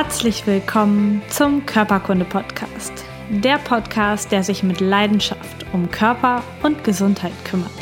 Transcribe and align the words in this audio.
Herzlich 0.00 0.46
willkommen 0.46 1.22
zum 1.28 1.66
Körperkunde-Podcast. 1.66 2.92
Der 3.30 3.58
Podcast, 3.58 4.30
der 4.30 4.44
sich 4.44 4.62
mit 4.62 4.78
Leidenschaft 4.78 5.66
um 5.72 5.90
Körper 5.90 6.44
und 6.62 6.84
Gesundheit 6.84 7.32
kümmert. 7.44 7.72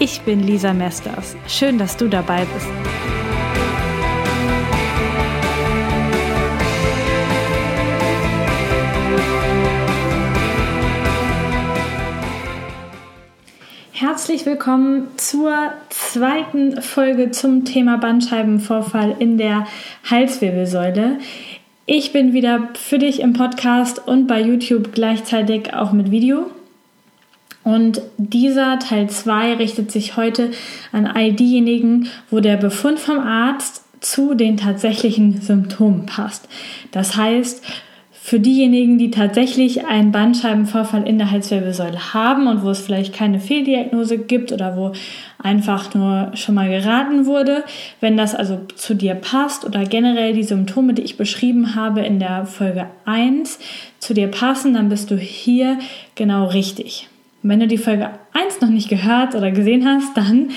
Ich 0.00 0.22
bin 0.22 0.40
Lisa 0.40 0.72
Mesters. 0.72 1.36
Schön, 1.46 1.78
dass 1.78 1.96
du 1.96 2.08
dabei 2.08 2.44
bist. 2.46 2.66
Herzlich 13.92 14.46
willkommen 14.46 15.16
zur 15.16 15.74
zweiten 16.12 16.82
Folge 16.82 17.30
zum 17.30 17.64
Thema 17.64 17.96
Bandscheibenvorfall 17.96 19.14
in 19.20 19.38
der 19.38 19.66
Halswirbelsäule. 20.10 21.18
Ich 21.86 22.12
bin 22.12 22.32
wieder 22.32 22.68
für 22.74 22.98
dich 22.98 23.20
im 23.20 23.32
Podcast 23.32 24.08
und 24.08 24.26
bei 24.26 24.40
YouTube 24.40 24.92
gleichzeitig 24.92 25.72
auch 25.72 25.92
mit 25.92 26.10
Video. 26.10 26.50
Und 27.62 28.02
dieser 28.16 28.80
Teil 28.80 29.08
2 29.08 29.54
richtet 29.54 29.92
sich 29.92 30.16
heute 30.16 30.50
an 30.90 31.06
all 31.06 31.32
diejenigen, 31.32 32.08
wo 32.28 32.40
der 32.40 32.56
Befund 32.56 32.98
vom 32.98 33.20
Arzt 33.20 33.84
zu 34.00 34.34
den 34.34 34.56
tatsächlichen 34.56 35.40
Symptomen 35.40 36.06
passt. 36.06 36.48
Das 36.90 37.16
heißt, 37.16 37.62
für 38.30 38.38
diejenigen, 38.38 38.96
die 38.96 39.10
tatsächlich 39.10 39.86
einen 39.86 40.12
Bandscheibenvorfall 40.12 41.02
in 41.02 41.18
der 41.18 41.32
Halswirbelsäule 41.32 42.14
haben 42.14 42.46
und 42.46 42.62
wo 42.62 42.70
es 42.70 42.78
vielleicht 42.78 43.12
keine 43.12 43.40
Fehldiagnose 43.40 44.18
gibt 44.18 44.52
oder 44.52 44.76
wo 44.76 44.92
einfach 45.42 45.92
nur 45.94 46.30
schon 46.34 46.54
mal 46.54 46.68
geraten 46.68 47.26
wurde, 47.26 47.64
wenn 47.98 48.16
das 48.16 48.36
also 48.36 48.60
zu 48.76 48.94
dir 48.94 49.16
passt 49.16 49.64
oder 49.64 49.84
generell 49.84 50.32
die 50.32 50.44
Symptome, 50.44 50.94
die 50.94 51.02
ich 51.02 51.16
beschrieben 51.16 51.74
habe 51.74 52.02
in 52.02 52.20
der 52.20 52.46
Folge 52.46 52.86
1 53.04 53.58
zu 53.98 54.14
dir 54.14 54.28
passen, 54.28 54.74
dann 54.74 54.90
bist 54.90 55.10
du 55.10 55.16
hier 55.16 55.80
genau 56.14 56.46
richtig. 56.46 57.08
Und 57.42 57.50
wenn 57.50 57.58
du 57.58 57.66
die 57.66 57.78
Folge 57.78 58.10
1 58.32 58.60
noch 58.60 58.70
nicht 58.70 58.88
gehört 58.88 59.34
oder 59.34 59.50
gesehen 59.50 59.84
hast, 59.84 60.16
dann 60.16 60.50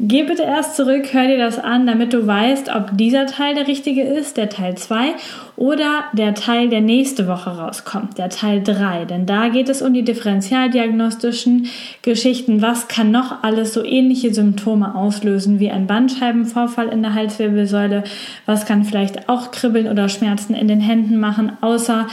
Geh 0.00 0.24
bitte 0.24 0.42
erst 0.42 0.74
zurück, 0.74 1.12
hör 1.12 1.28
dir 1.28 1.38
das 1.38 1.60
an, 1.60 1.86
damit 1.86 2.12
du 2.12 2.26
weißt, 2.26 2.68
ob 2.74 2.98
dieser 2.98 3.26
Teil 3.26 3.54
der 3.54 3.68
richtige 3.68 4.02
ist, 4.02 4.36
der 4.36 4.48
Teil 4.48 4.76
2, 4.76 5.14
oder 5.54 6.04
der 6.12 6.34
Teil, 6.34 6.68
der 6.68 6.80
nächste 6.80 7.28
Woche 7.28 7.50
rauskommt, 7.50 8.18
der 8.18 8.28
Teil 8.28 8.60
3. 8.64 9.04
Denn 9.04 9.24
da 9.24 9.48
geht 9.48 9.68
es 9.68 9.82
um 9.82 9.94
die 9.94 10.02
differentialdiagnostischen 10.02 11.68
Geschichten. 12.02 12.60
Was 12.60 12.88
kann 12.88 13.12
noch 13.12 13.44
alles 13.44 13.72
so 13.72 13.84
ähnliche 13.84 14.34
Symptome 14.34 14.96
auslösen 14.96 15.60
wie 15.60 15.70
ein 15.70 15.86
Bandscheibenvorfall 15.86 16.88
in 16.88 17.02
der 17.02 17.14
Halswirbelsäule? 17.14 18.02
Was 18.46 18.66
kann 18.66 18.84
vielleicht 18.84 19.28
auch 19.28 19.52
Kribbeln 19.52 19.86
oder 19.86 20.08
Schmerzen 20.08 20.54
in 20.54 20.66
den 20.66 20.80
Händen 20.80 21.18
machen, 21.18 21.52
außer 21.60 22.08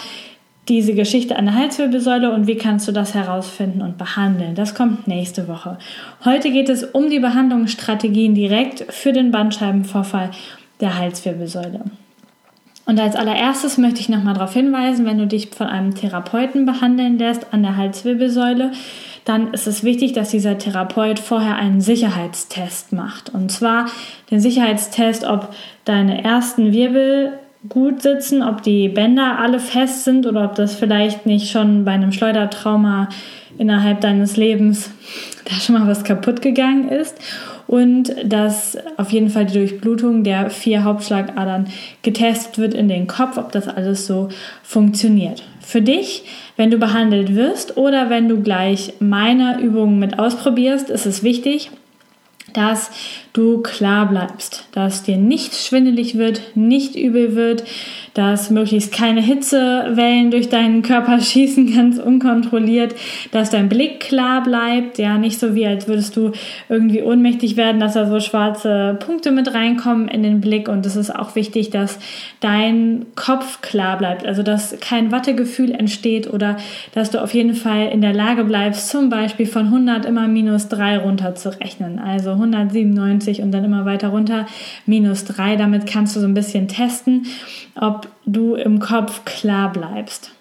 diese 0.72 0.94
Geschichte 0.94 1.36
an 1.36 1.46
der 1.46 1.56
Halswirbelsäule 1.56 2.32
und 2.32 2.48
wie 2.48 2.56
kannst 2.56 2.88
du 2.88 2.94
das 2.94 3.14
herausfinden 3.14 3.82
und 3.82 3.98
behandeln. 3.98 4.56
Das 4.56 4.74
kommt 4.74 5.06
nächste 5.06 5.50
Woche. 5.50 5.78
Heute 6.24 6.50
geht 6.50 6.70
es 6.70 6.84
um 6.84 7.10
die 7.10 7.20
Behandlungsstrategien 7.20 8.34
direkt 8.36 8.86
für 8.90 9.12
den 9.12 9.32
Bandscheibenvorfall 9.32 10.32
der 10.80 10.98
Halswirbelsäule. 10.98 11.82
Und 12.86 13.00
als 13.00 13.18
allererstes 13.18 13.78
möchte 13.78 14.00
ich 14.00 14.08
nochmal 14.08 14.34
darauf 14.34 14.54
hinweisen, 14.54 15.06
wenn 15.06 15.18
du 15.18 15.28
dich 15.28 15.50
von 15.50 15.68
einem 15.68 15.94
Therapeuten 15.94 16.66
behandeln 16.66 17.20
lässt 17.20 17.54
an 17.54 17.64
der 17.64 17.76
Halswirbelsäule, 17.76 18.72
dann 19.26 19.54
ist 19.54 19.68
es 19.68 19.84
wichtig, 19.84 20.14
dass 20.14 20.32
dieser 20.32 20.58
Therapeut 20.58 21.20
vorher 21.20 21.58
einen 21.58 21.82
Sicherheitstest 21.82 22.94
macht. 22.94 23.30
Und 23.30 23.52
zwar 23.52 23.88
den 24.32 24.40
Sicherheitstest, 24.40 25.26
ob 25.26 25.54
deine 25.84 26.24
ersten 26.24 26.72
Wirbel 26.72 27.34
gut 27.70 28.02
sitzen, 28.02 28.42
ob 28.42 28.64
die 28.64 28.90
Bänder 28.90 29.38
alle 29.40 29.60
fest 29.60 30.04
sind 30.04 30.26
oder 30.26 30.46
ob 30.46 30.56
das 30.56 30.76
vielleicht 30.76 31.26
nicht 31.26 31.52
schon 31.52 31.86
bei 31.86 31.92
einem 31.92 32.12
Schleudertrauma 32.12 33.10
innerhalb 33.58 34.02
deines 34.02 34.38
Lebens 34.38 34.90
da 35.46 35.56
schon 35.56 35.76
mal 35.76 35.88
was 35.88 36.04
kaputt 36.04 36.42
gegangen 36.42 36.90
ist 36.90 37.18
und 37.68 38.14
dass 38.26 38.78
auf 38.98 39.12
jeden 39.12 39.30
Fall 39.30 39.46
die 39.46 39.54
Durchblutung 39.54 40.24
der 40.24 40.50
vier 40.50 40.84
Hauptschlagadern 40.84 41.68
getestet 42.02 42.58
wird 42.58 42.74
in 42.74 42.90
den 42.90 43.08
Kopf, 43.08 43.38
ob 43.38 43.52
das 43.52 43.68
alles 43.68 44.08
so 44.08 44.30
funktioniert. 44.64 45.44
Für 45.62 45.82
dich, 45.82 46.26
wenn 46.58 46.72
du 46.72 46.78
behandelt 46.78 47.36
wirst 47.36 47.78
oder 47.78 48.10
wenn 48.10 48.28
du 48.28 48.42
gleich 48.42 48.96
meine 49.00 49.62
Übungen 49.62 50.00
mit 50.00 50.20
ausprobierst, 50.20 50.90
ist 50.90 51.06
es 51.06 51.24
wichtig, 51.24 51.72
dass 52.54 52.92
du 53.34 53.62
klar 53.62 54.10
bleibst, 54.10 54.68
dass 54.74 55.04
dir 55.04 55.18
nicht 55.18 55.56
schwindelig 55.56 56.18
wird, 56.18 56.42
nicht 56.56 56.96
übel 56.96 57.36
wird, 57.36 57.64
dass 58.14 58.50
möglichst 58.50 58.92
keine 58.92 59.22
Hitzewellen 59.22 60.32
durch 60.32 60.50
deinen 60.50 60.82
Körper 60.82 61.20
schießen, 61.22 61.74
ganz 61.74 61.98
unkontrolliert, 61.98 62.94
dass 63.32 63.50
dein 63.50 63.70
Blick 63.70 64.02
klar 64.02 64.44
bleibt, 64.44 64.98
ja, 64.98 65.18
nicht 65.18 65.40
so 65.40 65.56
wie 65.56 65.66
als 65.66 65.88
würdest 65.88 66.18
du 66.18 66.32
irgendwie 66.68 67.02
ohnmächtig 67.02 67.56
werden, 67.56 67.80
dass 67.80 67.94
da 67.94 68.06
so 68.06 68.20
schwarze 68.20 68.98
Punkte 69.00 69.32
mit 69.32 69.54
reinkommen 69.54 70.10
in 70.10 70.24
den 70.24 70.42
Blick. 70.42 70.68
Und 70.68 70.86
es 70.86 70.96
ist 70.96 71.16
auch 71.16 71.36
wichtig, 71.36 71.70
dass 71.70 72.00
dein 72.42 73.06
Kopf 73.16 73.62
klar 73.62 73.98
bleibt, 73.98 74.26
also 74.26 74.44
dass 74.44 74.78
kein 74.82 75.12
Wattegefühl 75.12 75.72
entsteht 75.72 76.32
oder 76.32 76.58
dass 76.94 77.12
du 77.12 77.22
auf 77.22 77.34
jeden 77.34 77.54
Fall 77.54 77.88
in 77.88 78.02
der 78.02 78.14
Lage 78.14 78.44
bleibst, 78.44 78.90
zum 78.90 79.10
Beispiel 79.10 79.46
von 79.46 79.68
100 79.68 80.06
immer 80.06 80.28
minus 80.28 80.68
3 80.68 80.98
runter 80.98 81.36
zu 81.36 81.58
rechnen, 81.60 82.00
also 83.22 83.32
197 83.32 83.42
und 83.42 83.52
dann 83.52 83.64
immer 83.64 83.86
weiter 83.86 84.10
runter 84.10 84.46
minus 84.86 85.26
3, 85.26 85.56
damit 85.56 85.88
kannst 85.88 86.16
du 86.16 86.20
so 86.20 86.28
ein 86.28 86.34
bisschen 86.34 86.68
testen, 86.68 87.28
ob 87.76 88.08
du 88.26 88.56
im 88.56 88.80
Kopf 88.80 89.26
klar 89.26 89.72
bleibst. 89.72 90.32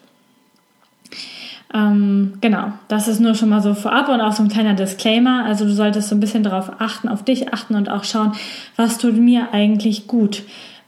Ähm, 1.73 2.35
genau, 2.41 2.73
das 2.89 3.07
ist 3.07 3.21
nur 3.21 3.35
schon 3.35 3.49
mal 3.49 3.63
so 3.63 3.75
vorab 3.75 4.09
und 4.09 4.21
auch 4.21 4.33
so 4.33 4.43
ein 4.43 4.49
kleiner 4.49 4.75
Disclaimer. 4.75 5.45
Also 5.45 5.65
du 5.65 5.73
solltest 5.73 6.09
so 6.09 6.17
ein 6.17 6.21
bisschen 6.21 6.43
darauf 6.43 6.81
achten, 6.81 7.09
auf 7.09 7.25
dich 7.25 7.53
achten 7.53 7.77
und 7.77 7.89
auch 7.89 8.03
schauen, 8.03 8.33
was 8.77 8.99
tut 8.99 9.17
mir 9.17 9.53
eigentlich 9.53 10.09
gut. 10.09 10.43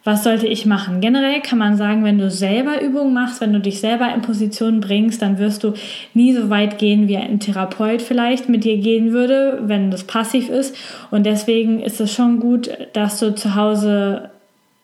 Was 0.05 0.25
sollte 0.25 0.49
ich 0.49 0.67
machen? 0.67 1.01
Generell 1.01 1.41
kann 1.43 1.59
man 1.59 1.77
sagen, 1.77 2.03
wenn 2.03 2.19
du 2.19 2.29
selber 2.29 2.83
Übungen 2.83 3.15
machst, 3.15 3.41
wenn 3.41 3.53
du 3.53 3.61
dich 3.61 3.79
selber 3.81 4.13
in 4.13 4.21
Position 4.21 4.81
bringst, 4.81 5.23
dann 5.23 5.39
wirst 5.39 5.63
du 5.63 5.75
nie 6.13 6.33
so 6.33 6.51
weit 6.51 6.79
gehen, 6.79 7.07
wie 7.07 7.17
ein 7.17 7.39
Therapeut 7.39 8.03
vielleicht 8.03 8.49
mit 8.49 8.65
dir 8.65 8.79
gehen 8.79 9.13
würde, 9.13 9.61
wenn 9.63 9.93
das 9.93 10.05
passiv 10.05 10.49
ist. 10.49 10.77
Und 11.13 11.25
deswegen 11.25 11.81
ist 11.81 12.01
es 12.01 12.13
schon 12.13 12.41
gut, 12.41 12.69
dass 12.95 13.21
du 13.21 13.33
zu 13.35 13.55
Hause 13.55 14.31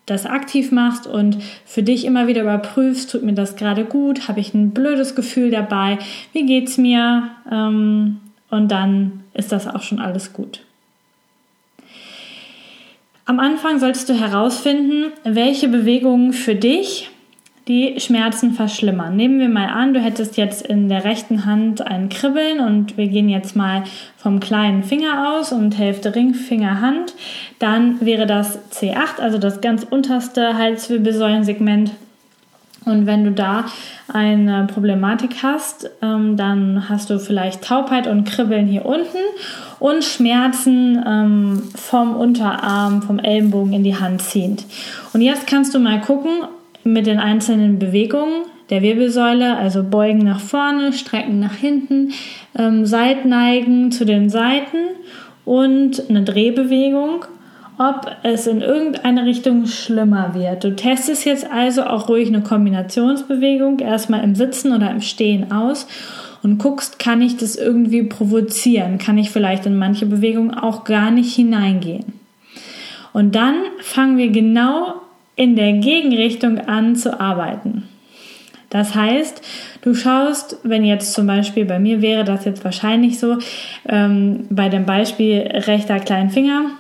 das 0.07 0.25
aktiv 0.25 0.71
machst 0.73 1.07
und 1.07 1.39
für 1.67 1.83
dich 1.83 2.05
immer 2.05 2.29
wieder 2.29 2.43
überprüfst, 2.43 3.11
tut 3.11 3.25
mir 3.25 3.35
das 3.35 3.57
gerade 3.57 3.85
gut, 3.85 4.29
habe 4.29 4.41
ich 4.41 4.55
ein 4.55 4.71
blödes 4.71 5.15
Gefühl 5.15 5.51
dabei, 5.51 5.99
wie 6.33 6.47
geht's 6.47 6.79
mir 6.79 7.25
ähm, 7.51 8.19
und 8.51 8.71
dann 8.71 9.25
ist 9.35 9.53
das 9.53 9.67
auch 9.67 9.83
schon 9.83 9.99
alles 9.99 10.33
gut. 10.33 10.61
Am 13.29 13.41
Anfang 13.41 13.79
solltest 13.79 14.09
du 14.09 14.15
herausfinden, 14.15 15.13
welche 15.23 15.69
Bewegungen 15.69 16.33
für 16.33 16.55
dich 16.55 17.11
die 17.69 18.01
Schmerzen 18.01 18.53
verschlimmern. 18.53 19.17
Nehmen 19.17 19.39
wir 19.39 19.51
mal 19.51 19.67
an, 19.67 19.93
du 19.93 20.01
hättest 20.01 20.39
jetzt 20.39 20.67
in 20.67 20.89
der 20.89 21.05
rechten 21.05 21.45
Hand 21.45 21.87
ein 21.87 22.09
Kribbeln 22.09 22.61
und 22.61 22.97
wir 22.97 23.07
gehen 23.09 23.29
jetzt 23.29 23.55
mal 23.55 23.85
vom 24.17 24.41
kleinen 24.41 24.83
Finger 24.83 25.37
aus 25.37 25.53
und 25.53 25.77
Hälfte 25.77 26.15
Ringfinger 26.15 26.81
Hand. 26.81 27.13
Dann 27.59 28.01
wäre 28.01 28.25
das 28.25 28.61
C8, 28.73 29.21
also 29.21 29.37
das 29.37 29.61
ganz 29.61 29.83
unterste 29.85 30.57
Halswirbelsäulensegment. 30.57 31.91
Und 32.87 33.05
wenn 33.05 33.25
du 33.25 33.33
da 33.33 33.67
eine 34.11 34.67
Problematik 34.73 35.43
hast, 35.43 35.91
ähm, 36.01 36.39
dann 36.39 36.89
hast 36.89 37.11
du 37.11 37.21
vielleicht 37.21 37.63
Taubheit 37.63 38.07
und 38.07 38.25
Kribbeln 38.25 38.67
hier 38.67 38.87
unten 38.87 39.19
und 39.79 40.05
Schmerzen 40.05 41.03
ähm, 41.07 41.63
vom 41.75 42.17
Unterarm, 42.17 43.03
vom 43.03 43.19
Ellenbogen 43.19 43.73
in 43.73 43.85
die 43.85 43.97
Hand 43.97 44.23
ziehend. 44.23 44.65
Und 45.13 45.21
jetzt 45.21 45.47
kannst 45.47 45.75
du 45.75 45.79
mal 45.79 46.01
gucken, 46.01 46.33
mit 46.85 47.07
den 47.07 47.19
einzelnen 47.19 47.79
Bewegungen 47.79 48.45
der 48.71 48.83
Wirbelsäule, 48.83 49.57
also 49.57 49.83
beugen 49.83 50.19
nach 50.19 50.41
vorne, 50.41 50.93
strecken 50.93 51.41
nach 51.41 51.55
hinten, 51.55 52.13
ähm, 52.57 52.87
Seitneigen 52.87 53.93
zu 53.93 54.05
den 54.05 54.29
Seiten 54.31 54.79
und 55.45 56.09
eine 56.11 56.23
Drehbewegung, 56.23 57.25
ob 57.79 58.11
es 58.25 58.47
in 58.47 58.61
irgendeine 58.61 59.25
Richtung 59.25 59.67
schlimmer 59.67 60.35
wird. 60.35 60.65
Du 60.65 60.75
testest 60.75 61.25
jetzt 61.25 61.51
also 61.51 61.85
auch 61.85 62.09
ruhig 62.09 62.29
eine 62.29 62.43
Kombinationsbewegung, 62.43 63.79
erstmal 63.79 64.25
im 64.25 64.35
Sitzen 64.35 64.75
oder 64.75 64.91
im 64.91 65.01
Stehen 65.01 65.53
aus 65.53 65.87
und 66.43 66.59
guckst, 66.59 66.99
kann 66.99 67.23
ich 67.23 67.37
das 67.37 67.57
irgendwie 67.57 68.03
provozieren? 68.03 68.99
Kann 68.99 69.19
ich 69.19 69.31
vielleicht 69.31 69.67
in 69.67 69.77
manche 69.77 70.07
Bewegungen 70.07 70.55
auch 70.55 70.85
gar 70.85 71.11
nicht 71.11 71.35
hineingehen? 71.35 72.13
Und 73.13 73.35
dann 73.35 73.57
fangen 73.81 74.17
wir 74.17 74.29
genau 74.29 74.95
in 75.37 75.57
der 75.57 75.75
Gegenrichtung 75.75 76.59
an 76.59 76.97
zu 76.97 77.21
arbeiten. 77.21 77.85
Das 78.71 78.95
heißt, 78.95 79.41
du 79.83 79.95
schaust, 79.95 80.59
wenn 80.63 80.85
jetzt 80.85 81.15
zum 81.15 81.27
Beispiel 81.27 81.65
bei 81.65 81.79
mir 81.79 82.03
wäre 82.03 82.25
das 82.25 82.45
jetzt 82.45 82.65
wahrscheinlich 82.65 83.19
so, 83.19 83.39
ähm, 83.89 84.47
bei 84.51 84.69
dem 84.69 84.85
Beispiel 84.85 85.41
rechter 85.41 86.01
Kleinfinger, 86.01 86.73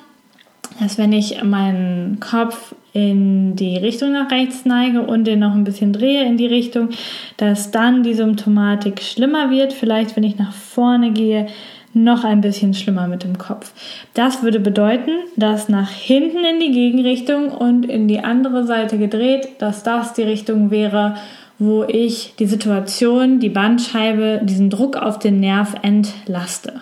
dass 0.80 0.98
wenn 0.98 1.12
ich 1.12 1.42
meinen 1.42 2.20
Kopf 2.20 2.74
in 2.92 3.56
die 3.56 3.76
Richtung 3.76 4.12
nach 4.12 4.30
rechts 4.30 4.64
neige 4.64 5.02
und 5.02 5.24
den 5.24 5.40
noch 5.40 5.54
ein 5.54 5.64
bisschen 5.64 5.92
drehe 5.92 6.24
in 6.24 6.36
die 6.36 6.46
Richtung, 6.46 6.90
dass 7.36 7.70
dann 7.70 8.02
die 8.02 8.14
Symptomatik 8.14 9.02
schlimmer 9.02 9.50
wird. 9.50 9.72
Vielleicht, 9.72 10.16
wenn 10.16 10.24
ich 10.24 10.38
nach 10.38 10.52
vorne 10.52 11.12
gehe, 11.12 11.46
noch 11.94 12.24
ein 12.24 12.40
bisschen 12.40 12.74
schlimmer 12.74 13.08
mit 13.08 13.24
dem 13.24 13.38
Kopf. 13.38 13.72
Das 14.14 14.42
würde 14.42 14.60
bedeuten, 14.60 15.10
dass 15.36 15.68
nach 15.68 15.90
hinten 15.90 16.44
in 16.44 16.60
die 16.60 16.72
Gegenrichtung 16.72 17.48
und 17.50 17.84
in 17.84 18.08
die 18.08 18.20
andere 18.20 18.64
Seite 18.64 18.98
gedreht, 18.98 19.48
dass 19.58 19.82
das 19.82 20.12
die 20.12 20.22
Richtung 20.22 20.70
wäre, 20.70 21.16
wo 21.58 21.84
ich 21.84 22.34
die 22.38 22.46
Situation, 22.46 23.40
die 23.40 23.48
Bandscheibe, 23.48 24.40
diesen 24.44 24.70
Druck 24.70 24.96
auf 24.96 25.18
den 25.18 25.40
Nerv 25.40 25.74
entlaste. 25.82 26.80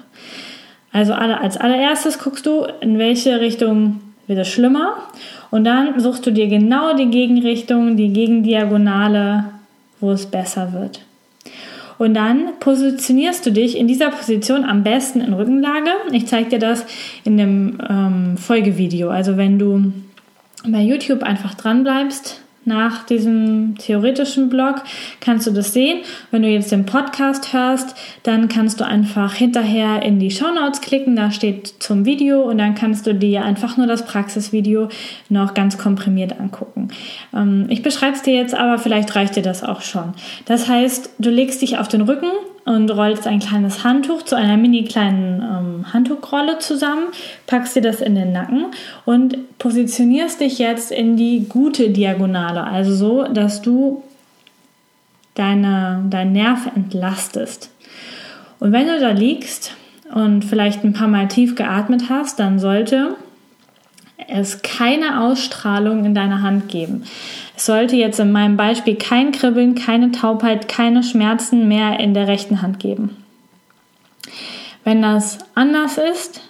Also 0.97 1.13
als 1.13 1.59
allererstes 1.59 2.19
guckst 2.19 2.47
du, 2.47 2.67
in 2.81 2.99
welche 2.99 3.39
Richtung 3.39 4.01
wird 4.27 4.39
es 4.39 4.49
schlimmer 4.49 4.95
und 5.51 5.65
dann 5.65 6.01
suchst 6.01 6.25
du 6.25 6.31
dir 6.31 6.49
genau 6.49 6.97
die 6.97 7.11
Gegenrichtung, 7.11 7.99
die 7.99 8.15
Gegendiagonale, 8.15 9.45
wo 10.01 10.11
es 10.11 10.25
besser 10.25 10.73
wird. 10.73 11.03
Und 11.99 12.15
dann 12.15 12.59
positionierst 12.61 13.45
du 13.45 13.53
dich 13.53 13.77
in 13.77 13.89
dieser 13.89 14.09
Position 14.09 14.65
am 14.65 14.85
besten 14.85 15.21
in 15.21 15.35
Rückenlage. 15.35 15.91
Ich 16.13 16.29
zeige 16.29 16.49
dir 16.49 16.59
das 16.61 16.87
in 17.25 17.37
dem 17.37 17.79
ähm, 17.87 18.39
Folgevideo. 18.39 19.11
Also 19.11 19.37
wenn 19.37 19.59
du 19.59 19.93
bei 20.67 20.81
YouTube 20.81 21.23
einfach 21.23 21.53
dran 21.57 21.83
bleibst, 21.83 22.41
nach 22.67 23.05
diesem 23.05 23.77
theoretischen 23.79 24.49
Blog 24.49 24.83
kannst 25.21 25.47
du 25.47 25.53
das 25.53 25.73
sehen. 25.73 26.01
Wenn 26.31 26.43
du 26.43 26.49
jetzt 26.49 26.73
den 26.73 26.85
Podcast 26.85 27.53
hörst, 27.53 27.97
dann 28.25 28.49
kannst 28.49 28.81
du 28.81 28.85
einfach 28.85 29.35
hinterher 29.35 30.03
in 30.03 30.19
die 30.19 30.31
Show 30.31 30.53
Notes 30.53 30.81
klicken, 30.81 31.17
da 31.17 31.31
steht 31.31 31.75
zum 31.79 32.05
Video 32.05 32.43
und 32.43 32.59
dann 32.59 32.75
kannst 32.75 33.07
du 33.07 33.15
dir 33.15 33.45
einfach 33.45 33.77
nur 33.77 33.87
das 33.87 34.05
Praxisvideo 34.05 34.89
noch 35.29 35.55
ganz 35.55 35.79
komprimiert 35.79 36.39
angucken. 36.39 36.89
Ähm, 37.35 37.67
ich 37.69 37.83
beschreibe 37.83 38.17
es 38.17 38.23
dir 38.23 38.35
jetzt, 38.35 38.55
aber 38.55 38.79
vielleicht 38.79 39.15
reicht 39.15 39.37
dir 39.37 39.43
das 39.43 39.63
auch 39.63 39.83
schon. 39.83 40.15
Das 40.45 40.69
heißt, 40.69 41.11
du 41.19 41.31
legst 41.31 41.63
dich 41.63 41.79
auf 41.79 41.89
den 41.89 42.03
Rücken 42.03 42.31
und 42.67 42.91
rollst 42.91 43.27
ein 43.27 43.39
kleines 43.39 43.85
Handtuch 43.85 44.23
zu 44.23 44.37
einer 44.37 44.57
mini 44.57 44.85
kleinen 44.85 45.41
ähm, 45.41 45.93
Handtuchrolle 45.93 46.59
zusammen, 46.59 47.05
packst 47.47 47.77
dir 47.77 47.81
das 47.81 48.01
in 48.01 48.17
den 48.17 48.33
Nacken 48.33 48.67
und 49.05 49.59
positionierst 49.59 50.41
dich 50.41 50.59
jetzt 50.59 50.91
in 50.91 51.17
die 51.17 51.47
gute 51.49 51.91
Diagonale, 51.91 52.65
also 52.65 52.95
so, 52.95 53.23
dass 53.25 53.63
du 53.63 54.03
deine, 55.35 56.05
deinen 56.11 56.33
Nerv 56.33 56.67
entlastest. 56.75 57.71
Und 58.59 58.73
wenn 58.73 58.89
du 58.89 58.99
da 58.99 59.11
liegst 59.11 59.75
und 60.13 60.45
vielleicht 60.45 60.83
ein 60.83 60.93
paar 60.93 61.09
Mal 61.09 61.29
tief 61.29 61.55
geatmet 61.55 62.11
hast, 62.11 62.41
dann 62.41 62.59
sollte 62.59 63.15
es 64.29 64.63
keine 64.63 65.23
Ausstrahlung 65.23 66.05
in 66.05 66.15
deiner 66.15 66.43
Hand 66.43 66.69
geben. 66.69 67.05
Es 67.57 67.67
sollte 67.67 67.97
jetzt 67.97 68.21
in 68.21 68.33
meinem 68.33 68.57
Beispiel 68.57 68.97
kein 68.97 69.33
Kribbeln, 69.33 69.75
keine 69.75 70.13
Taubheit, 70.13 70.69
keine 70.69 71.03
Schmerzen 71.03 71.69
mehr 71.69 72.01
in 72.01 72.15
der 72.15 72.29
rechten 72.29 72.63
Hand 72.63 72.81
geben. 72.81 73.17
Wenn 74.85 75.03
das 75.03 75.39
anders 75.55 75.99
ist, 75.99 76.41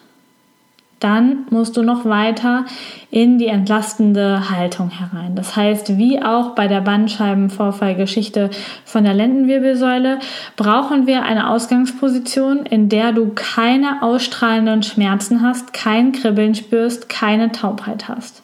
dann 1.01 1.47
musst 1.51 1.77
du 1.77 1.83
noch 1.83 2.05
weiter 2.07 2.65
in 3.11 3.39
die 3.39 3.49
entlastende 3.49 4.51
Haltung 4.51 4.91
herein. 4.91 5.35
Das 5.35 5.55
heißt, 5.55 5.99
wie 5.99 6.23
auch 6.23 6.55
bei 6.55 6.69
der 6.69 6.81
Bandscheibenvorfallgeschichte 6.81 8.51
von 8.85 9.05
der 9.05 9.15
Lendenwirbelsäule, 9.15 10.19
brauchen 10.57 11.07
wir 11.07 11.23
eine 11.23 11.51
Ausgangsposition, 11.51 12.65
in 12.65 12.89
der 12.89 13.13
du 13.13 13.33
keine 13.35 14.03
ausstrahlenden 14.03 14.83
Schmerzen 14.83 15.43
hast, 15.43 15.73
kein 15.75 16.13
Kribbeln 16.13 16.55
spürst, 16.55 17.09
keine 17.09 17.53
Taubheit 17.53 18.09
hast. 18.09 18.43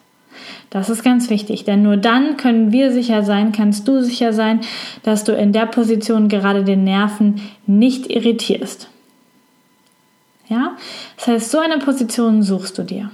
Das 0.69 0.89
ist 0.89 1.03
ganz 1.03 1.29
wichtig, 1.29 1.65
denn 1.65 1.83
nur 1.83 1.97
dann 1.97 2.37
können 2.37 2.71
wir 2.71 2.91
sicher 2.91 3.23
sein, 3.23 3.51
kannst 3.51 3.87
du 3.87 4.01
sicher 4.01 4.33
sein, 4.33 4.61
dass 5.03 5.23
du 5.23 5.31
in 5.33 5.53
der 5.53 5.67
Position 5.67 6.29
gerade 6.29 6.63
den 6.63 6.83
Nerven 6.83 7.41
nicht 7.67 8.09
irritierst. 8.09 8.89
Ja? 10.47 10.75
Das 11.17 11.27
heißt, 11.27 11.51
so 11.51 11.59
eine 11.59 11.79
Position 11.79 12.43
suchst 12.43 12.77
du 12.77 12.83
dir. 12.83 13.09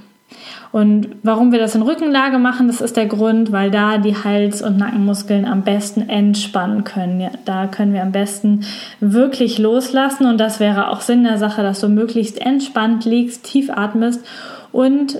Und 0.72 1.08
warum 1.24 1.52
wir 1.52 1.60
das 1.60 1.74
in 1.74 1.82
Rückenlage 1.82 2.38
machen, 2.38 2.68
das 2.68 2.80
ist 2.80 2.96
der 2.96 3.08
Grund, 3.08 3.52
weil 3.52 3.72
da 3.72 3.98
die 3.98 4.16
Hals- 4.16 4.62
und 4.62 4.78
Nackenmuskeln 4.78 5.46
am 5.46 5.64
besten 5.64 6.08
entspannen 6.08 6.84
können. 6.84 7.20
Ja, 7.20 7.32
da 7.46 7.66
können 7.66 7.94
wir 7.94 8.04
am 8.04 8.12
besten 8.12 8.66
wirklich 9.00 9.58
loslassen 9.58 10.28
und 10.28 10.38
das 10.38 10.60
wäre 10.60 10.90
auch 10.90 11.02
Sinn 11.02 11.24
der 11.24 11.40
Sache, 11.40 11.64
dass 11.64 11.80
du 11.80 11.90
möglichst 11.90 12.40
entspannt 12.40 13.06
liegst, 13.06 13.46
tief 13.46 13.72
atmest 13.72 14.24
und 14.72 15.20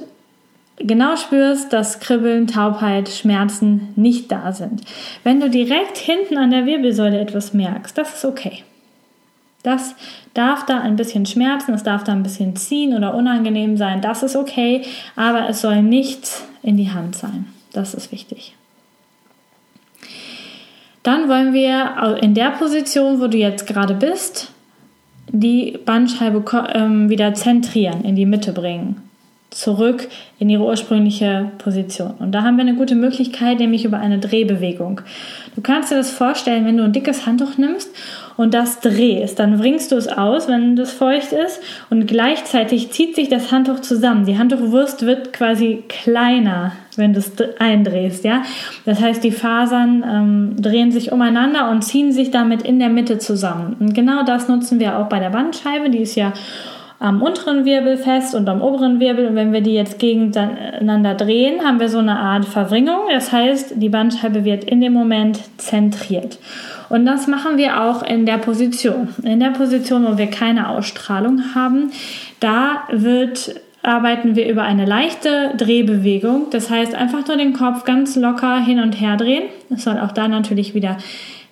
genau 0.78 1.16
spürst, 1.16 1.74
dass 1.74 2.00
Kribbeln, 2.00 2.46
Taubheit, 2.46 3.10
Schmerzen 3.10 3.90
nicht 3.96 4.32
da 4.32 4.52
sind. 4.52 4.82
Wenn 5.24 5.40
du 5.40 5.50
direkt 5.50 5.98
hinten 5.98 6.38
an 6.38 6.52
der 6.52 6.68
Wirbelsäule 6.68 7.20
etwas 7.20 7.56
merkst, 7.56 7.98
das 7.98 8.14
ist 8.14 8.26
okay. 8.26 8.64
Das 9.64 9.96
darf 10.34 10.66
da 10.66 10.80
ein 10.80 10.96
bisschen 10.96 11.26
schmerzen, 11.26 11.74
es 11.74 11.84
darf 11.84 12.04
da 12.04 12.14
ein 12.14 12.24
bisschen 12.24 12.56
ziehen 12.56 12.96
oder 12.96 13.14
unangenehm 13.14 13.76
sein, 13.76 14.02
das 14.02 14.24
ist 14.24 14.36
okay, 14.36 14.84
aber 15.16 15.50
es 15.50 15.62
soll 15.62 15.82
nichts 15.82 16.46
in 16.64 16.78
die 16.78 16.92
Hand 16.92 17.16
sein. 17.16 17.46
Das 17.74 17.94
ist 17.94 18.12
wichtig. 18.12 18.56
Dann 21.04 21.30
wollen 21.30 21.54
wir 21.54 22.18
in 22.22 22.34
der 22.34 22.52
Position, 22.52 23.20
wo 23.20 23.28
du 23.28 23.38
jetzt 23.38 23.68
gerade 23.68 23.94
bist, 23.94 24.52
die 25.28 25.78
Bandscheibe 25.86 26.44
ähm, 26.74 27.10
wieder 27.10 27.34
zentrieren, 27.34 28.04
in 28.04 28.16
die 28.16 28.26
Mitte 28.26 28.52
bringen 28.52 29.10
zurück 29.50 30.08
in 30.38 30.50
ihre 30.50 30.64
ursprüngliche 30.64 31.52
Position. 31.58 32.14
Und 32.20 32.32
da 32.34 32.44
haben 32.44 32.58
wir 32.58 32.62
eine 32.62 32.76
gute 32.76 32.96
Möglichkeit, 32.96 33.60
nämlich 33.60 33.84
über 33.84 33.98
eine 33.98 34.20
Drehbewegung. 34.20 35.02
Du 35.56 35.62
kannst 35.62 35.92
dir 35.92 35.96
das 35.96 36.12
vorstellen, 36.12 36.66
wenn 36.66 36.78
du 36.78 36.84
ein 36.84 36.94
dickes 36.94 37.26
Handtuch 37.26 37.58
nimmst 37.58 37.90
und 38.40 38.54
das 38.54 38.80
drehst, 38.80 39.38
dann 39.38 39.58
bringst 39.58 39.92
du 39.92 39.98
es 39.98 40.08
aus, 40.08 40.48
wenn 40.48 40.78
das 40.78 40.94
feucht 40.94 41.34
ist 41.34 41.60
und 41.90 42.08
gleichzeitig 42.08 42.90
zieht 42.90 43.14
sich 43.14 43.28
das 43.28 43.52
Handtuch 43.52 43.82
zusammen. 43.82 44.24
Die 44.24 44.38
Handtuchwurst 44.38 45.06
wird 45.06 45.34
quasi 45.34 45.84
kleiner, 45.90 46.72
wenn 46.96 47.12
du 47.12 47.20
es 47.20 47.34
eindrehst, 47.60 48.24
ja. 48.24 48.44
Das 48.86 49.02
heißt, 49.02 49.26
die 49.26 49.34
Fasern 49.34 50.06
ähm, 50.10 50.56
drehen 50.58 50.94
sich 50.94 51.12
umeinander 51.12 51.70
und 51.70 51.82
ziehen 51.82 52.14
sich 52.14 52.32
damit 52.32 52.62
in 52.62 52.80
der 52.80 52.88
Mitte 52.88 53.18
zusammen. 53.18 53.76
Und 53.78 53.94
genau 53.94 54.24
das 54.24 54.48
nutzen 54.48 54.80
wir 54.80 54.98
auch 54.98 55.10
bei 55.10 55.20
der 55.20 55.32
Bandscheibe, 55.32 55.90
die 55.90 56.00
ist 56.00 56.16
ja 56.16 56.32
am 57.00 57.22
unteren 57.22 57.64
Wirbel 57.64 57.98
fest 57.98 58.36
und 58.36 58.50
am 58.50 58.62
oberen 58.62 59.00
Wirbel. 59.00 59.28
Und 59.28 59.36
wenn 59.36 59.54
wir 59.54 59.62
die 59.62 59.74
jetzt 59.74 60.00
gegeneinander 60.00 61.16
drehen, 61.16 61.64
haben 61.64 61.80
wir 61.80 61.88
so 61.90 62.00
eine 62.00 62.20
Art 62.20 62.46
Verwringung. 62.46 63.08
Das 63.10 63.32
heißt, 63.32 63.74
die 63.78 63.90
Bandscheibe 63.90 64.44
wird 64.44 64.66
in 64.66 64.82
dem 64.82 64.94
Moment 64.94 65.40
zentriert. 65.58 66.40
Und 66.90 67.06
das 67.06 67.28
machen 67.28 67.58
wir 67.58 67.82
auch 67.82 68.04
in 68.04 68.26
der 68.26 68.38
Position. 68.38 69.10
In 69.24 69.40
der 69.40 69.52
Position, 69.52 70.06
wo 70.06 70.18
wir 70.18 70.28
keine 70.28 70.70
Ausstrahlung 70.70 71.56
haben, 71.56 71.92
da 72.40 72.84
wird 72.92 73.56
arbeiten 73.82 74.36
wir 74.36 74.50
über 74.50 74.64
eine 74.64 74.86
leichte 74.86 75.54
Drehbewegung. 75.56 76.48
Das 76.52 76.70
heißt, 76.70 76.94
einfach 76.96 77.26
nur 77.28 77.38
den 77.38 77.54
Kopf 77.54 77.86
ganz 77.86 78.18
locker 78.18 78.60
hin 78.60 78.80
und 78.80 79.00
her 79.00 79.16
drehen. 79.16 79.44
Es 79.70 79.86
soll 79.86 79.98
auch 80.00 80.12
da 80.12 80.28
natürlich 80.28 80.74
wieder 80.74 80.98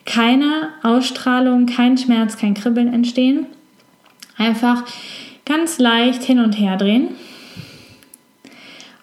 keine 0.06 0.70
Ausstrahlung, 0.84 1.68
kein 1.68 1.98
Schmerz, 1.98 2.38
kein 2.38 2.54
Kribbeln 2.54 2.94
entstehen. 2.94 3.46
Einfach 4.38 4.84
ganz 5.48 5.80
leicht 5.80 6.24
hin 6.24 6.40
und 6.40 6.54
her 6.54 6.78
drehen 6.78 7.10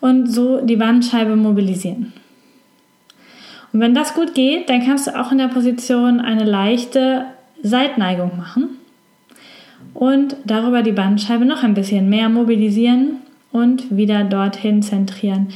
und 0.00 0.26
so 0.26 0.60
die 0.60 0.76
Bandscheibe 0.76 1.34
mobilisieren. 1.34 2.12
Und 3.72 3.80
wenn 3.80 3.94
das 3.94 4.14
gut 4.14 4.34
geht, 4.34 4.68
dann 4.68 4.84
kannst 4.84 5.06
du 5.06 5.18
auch 5.18 5.32
in 5.32 5.38
der 5.38 5.48
Position 5.48 6.20
eine 6.20 6.44
leichte 6.44 7.24
Seitneigung 7.62 8.36
machen 8.36 8.78
und 9.94 10.36
darüber 10.44 10.82
die 10.82 10.92
Bandscheibe 10.92 11.44
noch 11.44 11.62
ein 11.62 11.74
bisschen 11.74 12.08
mehr 12.08 12.28
mobilisieren 12.28 13.16
und 13.50 13.96
wieder 13.96 14.24
dorthin 14.24 14.82
zentrieren, 14.82 15.48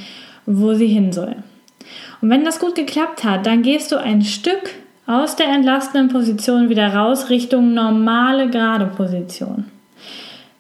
wo 0.47 0.75
sie 0.75 0.87
hin 0.87 1.13
soll. 1.13 1.37
Und 2.21 2.31
wenn 2.31 2.45
das 2.45 2.59
gut 2.59 2.75
geklappt 2.75 3.23
hat, 3.25 3.47
dann 3.47 3.63
gehst 3.63 3.93
du 3.93 3.97
ein 3.97 4.23
Stück 4.23 4.75
aus 5.07 5.37
der 5.37 5.49
entlastenden 5.49 6.09
Position 6.09 6.69
wieder 6.69 6.95
raus 6.95 7.31
Richtung 7.31 7.75
normale 7.75 8.51
gerade 8.51 8.87
Position. 8.87 9.67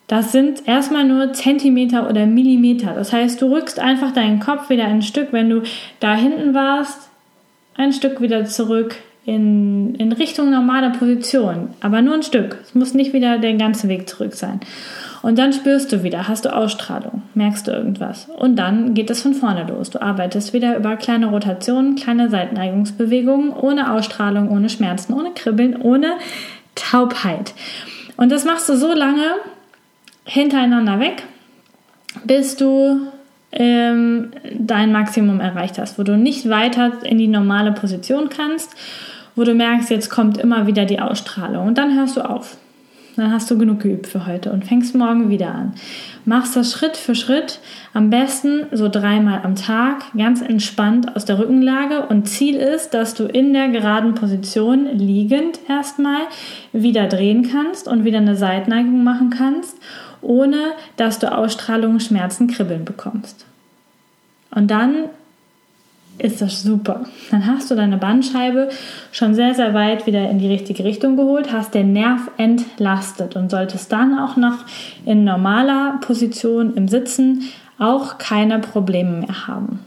Das 0.08 0.32
sind 0.32 0.66
erstmal 0.66 1.04
nur 1.04 1.34
Zentimeter 1.34 2.08
oder 2.08 2.26
Millimeter. 2.26 2.94
Das 2.94 3.12
heißt, 3.12 3.40
du 3.40 3.52
rückst 3.54 3.78
einfach 3.78 4.12
deinen 4.12 4.40
Kopf 4.40 4.70
wieder 4.70 4.86
ein 4.86 5.02
Stück, 5.02 5.28
wenn 5.32 5.50
du 5.50 5.62
da 6.00 6.14
hinten 6.14 6.54
warst, 6.54 7.10
ein 7.76 7.92
Stück 7.92 8.20
wieder 8.20 8.46
zurück 8.46 8.96
in, 9.26 9.94
in 9.96 10.10
Richtung 10.12 10.50
normale 10.50 10.90
Position. 10.90 11.68
Aber 11.80 12.00
nur 12.00 12.14
ein 12.14 12.22
Stück. 12.22 12.56
Es 12.62 12.74
muss 12.74 12.94
nicht 12.94 13.12
wieder 13.12 13.36
den 13.36 13.58
ganzen 13.58 13.90
Weg 13.90 14.08
zurück 14.08 14.34
sein. 14.34 14.60
Und 15.20 15.38
dann 15.38 15.52
spürst 15.52 15.92
du 15.92 16.02
wieder, 16.02 16.26
hast 16.26 16.46
du 16.46 16.54
Ausstrahlung, 16.54 17.22
merkst 17.34 17.66
du 17.66 17.72
irgendwas. 17.72 18.28
Und 18.34 18.56
dann 18.56 18.94
geht 18.94 19.10
es 19.10 19.20
von 19.20 19.34
vorne 19.34 19.66
los. 19.68 19.90
Du 19.90 20.00
arbeitest 20.00 20.54
wieder 20.54 20.76
über 20.78 20.96
kleine 20.96 21.26
Rotationen, 21.26 21.96
kleine 21.96 22.30
Seitenneigungsbewegungen, 22.30 23.52
ohne 23.52 23.92
Ausstrahlung, 23.92 24.48
ohne 24.48 24.70
Schmerzen, 24.70 25.12
ohne 25.12 25.32
Kribbeln, 25.32 25.76
ohne 25.82 26.14
Taubheit. 26.74 27.52
Und 28.16 28.32
das 28.32 28.46
machst 28.46 28.68
du 28.70 28.76
so 28.76 28.94
lange, 28.94 29.34
hintereinander 30.28 31.00
weg, 31.00 31.24
bis 32.24 32.56
du 32.56 33.00
ähm, 33.50 34.30
dein 34.58 34.92
Maximum 34.92 35.40
erreicht 35.40 35.78
hast, 35.78 35.98
wo 35.98 36.02
du 36.02 36.16
nicht 36.16 36.48
weiter 36.48 36.92
in 37.02 37.18
die 37.18 37.28
normale 37.28 37.72
Position 37.72 38.28
kannst, 38.28 38.76
wo 39.34 39.44
du 39.44 39.54
merkst, 39.54 39.90
jetzt 39.90 40.10
kommt 40.10 40.36
immer 40.36 40.66
wieder 40.66 40.84
die 40.84 41.00
Ausstrahlung 41.00 41.66
und 41.66 41.78
dann 41.78 41.96
hörst 41.96 42.16
du 42.16 42.28
auf. 42.28 42.58
Dann 43.16 43.32
hast 43.32 43.50
du 43.50 43.58
genug 43.58 43.80
geübt 43.80 44.06
für 44.06 44.26
heute 44.26 44.52
und 44.52 44.64
fängst 44.64 44.94
morgen 44.94 45.28
wieder 45.28 45.52
an. 45.52 45.72
Machst 46.24 46.54
das 46.54 46.70
Schritt 46.70 46.96
für 46.96 47.16
Schritt, 47.16 47.58
am 47.92 48.10
besten 48.10 48.66
so 48.70 48.88
dreimal 48.88 49.40
am 49.42 49.56
Tag, 49.56 50.04
ganz 50.16 50.40
entspannt 50.40 51.16
aus 51.16 51.24
der 51.24 51.40
Rückenlage. 51.40 52.06
Und 52.06 52.28
Ziel 52.28 52.54
ist, 52.54 52.90
dass 52.94 53.14
du 53.14 53.24
in 53.24 53.52
der 53.52 53.70
geraden 53.70 54.14
Position 54.14 54.86
liegend 54.96 55.58
erstmal 55.68 56.20
wieder 56.72 57.08
drehen 57.08 57.50
kannst 57.50 57.88
und 57.88 58.04
wieder 58.04 58.18
eine 58.18 58.36
Seitneigung 58.36 59.02
machen 59.02 59.30
kannst, 59.30 59.78
ohne 60.22 60.72
dass 60.96 61.18
du 61.18 61.32
Ausstrahlung, 61.32 62.00
Schmerzen, 62.00 62.48
Kribbeln 62.48 62.84
bekommst. 62.84 63.46
Und 64.50 64.70
dann 64.70 65.10
ist 66.18 66.42
das 66.42 66.62
super. 66.62 67.04
Dann 67.30 67.46
hast 67.46 67.70
du 67.70 67.76
deine 67.76 67.96
Bandscheibe 67.96 68.70
schon 69.12 69.34
sehr, 69.34 69.54
sehr 69.54 69.72
weit 69.72 70.06
wieder 70.06 70.28
in 70.28 70.38
die 70.38 70.48
richtige 70.48 70.84
Richtung 70.84 71.16
geholt, 71.16 71.52
hast 71.52 71.74
den 71.74 71.92
Nerv 71.92 72.30
entlastet 72.36 73.36
und 73.36 73.50
solltest 73.50 73.92
dann 73.92 74.18
auch 74.18 74.36
noch 74.36 74.64
in 75.06 75.24
normaler 75.24 75.98
Position 76.00 76.74
im 76.74 76.88
Sitzen 76.88 77.44
auch 77.78 78.18
keine 78.18 78.58
Probleme 78.58 79.20
mehr 79.20 79.46
haben. 79.46 79.80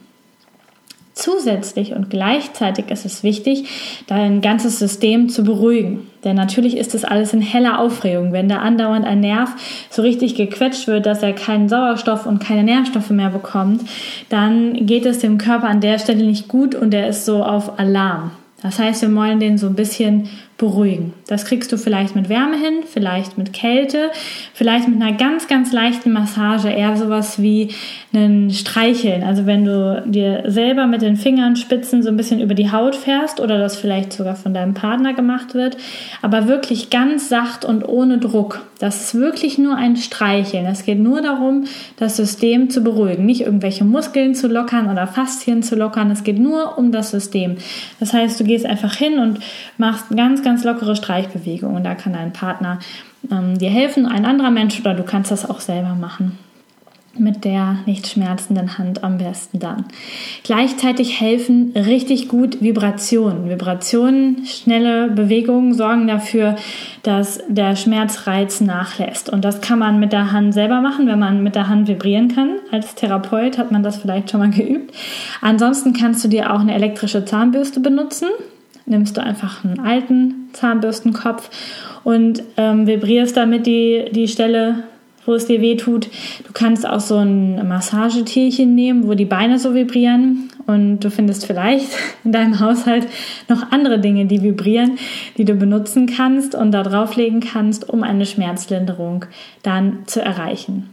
Zusätzlich 1.14 1.94
und 1.94 2.10
gleichzeitig 2.10 2.90
ist 2.90 3.06
es 3.06 3.22
wichtig, 3.22 4.04
dein 4.08 4.40
ganzes 4.40 4.80
System 4.80 5.28
zu 5.28 5.44
beruhigen. 5.44 6.08
Denn 6.24 6.36
natürlich 6.38 6.78
ist 6.78 6.94
das 6.94 7.04
alles 7.04 7.34
in 7.34 7.42
heller 7.42 7.80
Aufregung. 7.80 8.32
Wenn 8.32 8.48
da 8.48 8.60
andauernd 8.60 9.06
ein 9.06 9.20
Nerv 9.20 9.50
so 9.90 10.04
richtig 10.04 10.36
gequetscht 10.36 10.88
wird, 10.88 11.06
dass 11.06 11.22
er 11.22 11.34
keinen 11.34 11.68
Sauerstoff 11.68 12.26
und 12.26 12.40
keine 12.40 12.64
Nährstoffe 12.64 13.10
mehr 13.10 13.30
bekommt, 13.30 13.82
dann 14.30 14.86
geht 14.86 15.06
es 15.06 15.20
dem 15.20 15.38
Körper 15.38 15.68
an 15.68 15.82
der 15.82 16.00
Stelle 16.00 16.24
nicht 16.26 16.48
gut 16.48 16.76
und 16.76 16.94
er 16.94 17.10
ist 17.10 17.26
so 17.26 17.44
auf 17.44 17.78
Alarm. 17.78 18.32
Das 18.62 18.80
heißt, 18.80 19.02
wir 19.02 19.14
wollen 19.16 19.40
den 19.40 19.58
so 19.58 19.68
ein 19.68 19.76
bisschen 19.76 20.30
beruhigen. 20.62 21.14
Das 21.28 21.46
kriegst 21.46 21.72
du 21.72 21.78
vielleicht 21.78 22.16
mit 22.16 22.30
Wärme 22.30 22.56
hin, 22.56 22.84
vielleicht 22.86 23.36
mit 23.36 23.52
Kälte, 23.52 24.12
vielleicht 24.54 24.88
mit 24.88 25.02
einer 25.02 25.18
ganz, 25.18 25.48
ganz 25.48 25.74
leichten 25.74 26.14
Massage, 26.14 26.70
eher 26.70 26.96
sowas 26.96 27.42
wie 27.42 27.70
ein 28.14 28.52
Streicheln. 28.52 29.24
Also 29.24 29.48
wenn 29.48 29.66
du 29.66 30.04
dir 30.06 30.44
selber 30.46 30.86
mit 30.86 31.02
den 31.02 31.16
Fingerspitzen 31.16 32.04
so 32.04 32.10
ein 32.10 32.18
bisschen 32.18 32.40
über 32.40 32.54
die 32.54 32.72
Haut 32.72 32.96
fährst 32.96 33.40
oder 33.40 33.58
das 33.58 33.76
vielleicht 33.76 34.14
sogar 34.14 34.36
von 34.36 34.54
deinem 34.54 34.76
Partner 34.76 35.14
gemacht 35.14 35.56
wird, 35.56 35.78
aber 36.22 36.48
wirklich 36.48 36.92
ganz 36.92 37.28
sacht 37.28 37.66
und 37.66 37.88
ohne 37.88 38.20
Druck. 38.20 38.62
Das 38.78 39.02
ist 39.02 39.16
wirklich 39.16 39.58
nur 39.58 39.76
ein 39.76 39.96
Streicheln. 39.96 40.66
Es 40.66 40.86
geht 40.86 41.00
nur 41.00 41.22
darum, 41.22 41.66
das 41.98 42.18
System 42.18 42.70
zu 42.70 42.84
beruhigen, 42.84 43.26
nicht 43.26 43.42
irgendwelche 43.42 43.84
Muskeln 43.84 44.36
zu 44.36 44.48
lockern 44.48 44.90
oder 44.90 45.08
Faszien 45.08 45.62
zu 45.64 45.76
lockern. 45.76 46.10
Es 46.12 46.24
geht 46.24 46.40
nur 46.40 46.78
um 46.78 46.92
das 46.92 47.12
System. 47.12 47.58
Das 48.00 48.14
heißt, 48.14 48.40
du 48.40 48.44
gehst 48.44 48.66
einfach 48.66 48.96
hin 48.96 49.20
und 49.20 49.40
machst 49.78 50.06
ganz, 50.16 50.42
ganz 50.42 50.51
ganz 50.52 50.66
lockere 50.66 50.98
Streichbewegungen. 50.98 51.82
Da 51.82 51.96
kann 51.96 52.12
dein 52.12 52.34
Partner 52.34 52.80
ähm, 53.32 53.58
dir 53.58 53.70
helfen, 53.70 54.06
ein 54.06 54.26
anderer 54.26 54.52
Mensch 54.52 54.78
oder 54.82 54.94
du 54.94 55.04
kannst 55.04 55.32
das 55.32 55.50
auch 55.50 55.62
selber 55.62 55.96
machen 55.96 56.38
mit 57.18 57.44
der 57.44 57.80
nicht 57.86 58.08
schmerzenden 58.08 58.78
Hand 58.78 59.04
am 59.04 59.18
besten 59.18 59.60
dann. 59.60 59.84
Gleichzeitig 60.44 61.20
helfen 61.20 61.74
richtig 61.76 62.30
gut 62.30 62.62
Vibrationen. 62.62 63.50
Vibrationen, 63.50 64.46
schnelle 64.46 65.10
Bewegungen 65.10 65.74
sorgen 65.74 66.08
dafür, 66.08 66.56
dass 67.04 67.42
der 67.50 67.76
Schmerzreiz 67.76 68.62
nachlässt. 68.62 69.30
Und 69.30 69.44
das 69.44 69.60
kann 69.60 69.80
man 69.80 70.00
mit 70.00 70.14
der 70.14 70.32
Hand 70.32 70.54
selber 70.54 70.80
machen, 70.80 71.06
wenn 71.06 71.20
man 71.20 71.44
mit 71.44 71.56
der 71.56 71.68
Hand 71.68 71.90
vibrieren 71.90 72.30
kann. 72.30 72.60
Als 72.72 72.96
Therapeut 72.96 73.58
hat 73.58 73.72
man 73.72 73.84
das 73.84 73.98
vielleicht 73.98 74.32
schon 74.32 74.40
mal 74.40 74.50
geübt. 74.50 74.96
Ansonsten 75.42 75.92
kannst 75.92 76.24
du 76.24 76.30
dir 76.30 76.54
auch 76.54 76.62
eine 76.62 76.74
elektrische 76.74 77.26
Zahnbürste 77.26 77.82
benutzen 77.82 78.30
nimmst 78.92 79.18
du 79.18 79.24
einfach 79.24 79.64
einen 79.66 79.80
alten 79.80 80.50
Zahnbürstenkopf 80.54 81.50
und 82.04 82.44
ähm, 82.58 82.86
vibrierst 82.86 83.36
damit 83.36 83.66
die, 83.66 84.06
die 84.12 84.28
Stelle, 84.28 84.84
wo 85.26 85.34
es 85.34 85.48
dir 85.48 85.62
weh 85.62 85.76
tut. 85.76 86.08
Du 86.46 86.54
kannst 86.54 86.88
auch 86.88 87.00
so 87.00 87.18
ein 87.18 87.68
Massagetierchen 87.68 88.76
nehmen, 88.76 89.08
wo 89.08 89.14
die 89.14 89.26
Beine 89.26 89.58
so 89.58 89.74
vibrieren. 89.74 90.50
Und 90.68 91.00
du 91.00 91.10
findest 91.10 91.46
vielleicht 91.46 91.90
in 92.24 92.32
deinem 92.32 92.60
Haushalt 92.60 93.08
noch 93.50 93.72
andere 93.72 94.00
Dinge, 94.00 94.26
die 94.26 94.44
vibrieren, 94.44 94.98
die 95.38 95.46
du 95.46 95.56
benutzen 95.56 96.06
kannst 96.06 96.54
und 96.54 96.72
da 96.72 96.84
drauflegen 96.84 97.40
kannst, 97.40 97.90
um 97.90 98.04
eine 98.04 98.26
Schmerzlinderung 98.26 99.26
dann 99.64 100.00
zu 100.06 100.22
erreichen. 100.22 100.90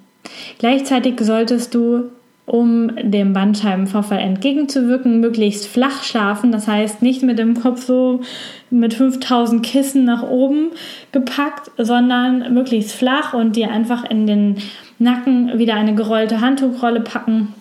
Gleichzeitig 0.58 1.20
solltest 1.20 1.74
du 1.74 2.10
um 2.48 2.90
dem 2.96 3.32
Bandscheibenvorfall 3.32 4.18
entgegenzuwirken, 4.18 5.20
möglichst 5.20 5.66
flach 5.66 6.02
schlafen. 6.02 6.50
Das 6.50 6.66
heißt, 6.66 7.02
nicht 7.02 7.22
mit 7.22 7.38
dem 7.38 7.60
Kopf 7.60 7.84
so 7.84 8.22
mit 8.70 8.94
5000 8.94 9.64
Kissen 9.64 10.04
nach 10.04 10.22
oben 10.22 10.70
gepackt, 11.12 11.70
sondern 11.76 12.54
möglichst 12.54 12.92
flach 12.92 13.34
und 13.34 13.56
dir 13.56 13.70
einfach 13.70 14.08
in 14.08 14.26
den 14.26 14.56
Nacken 14.98 15.58
wieder 15.58 15.74
eine 15.74 15.94
gerollte 15.94 16.40
Handtuchrolle 16.40 17.00
packen, 17.00 17.54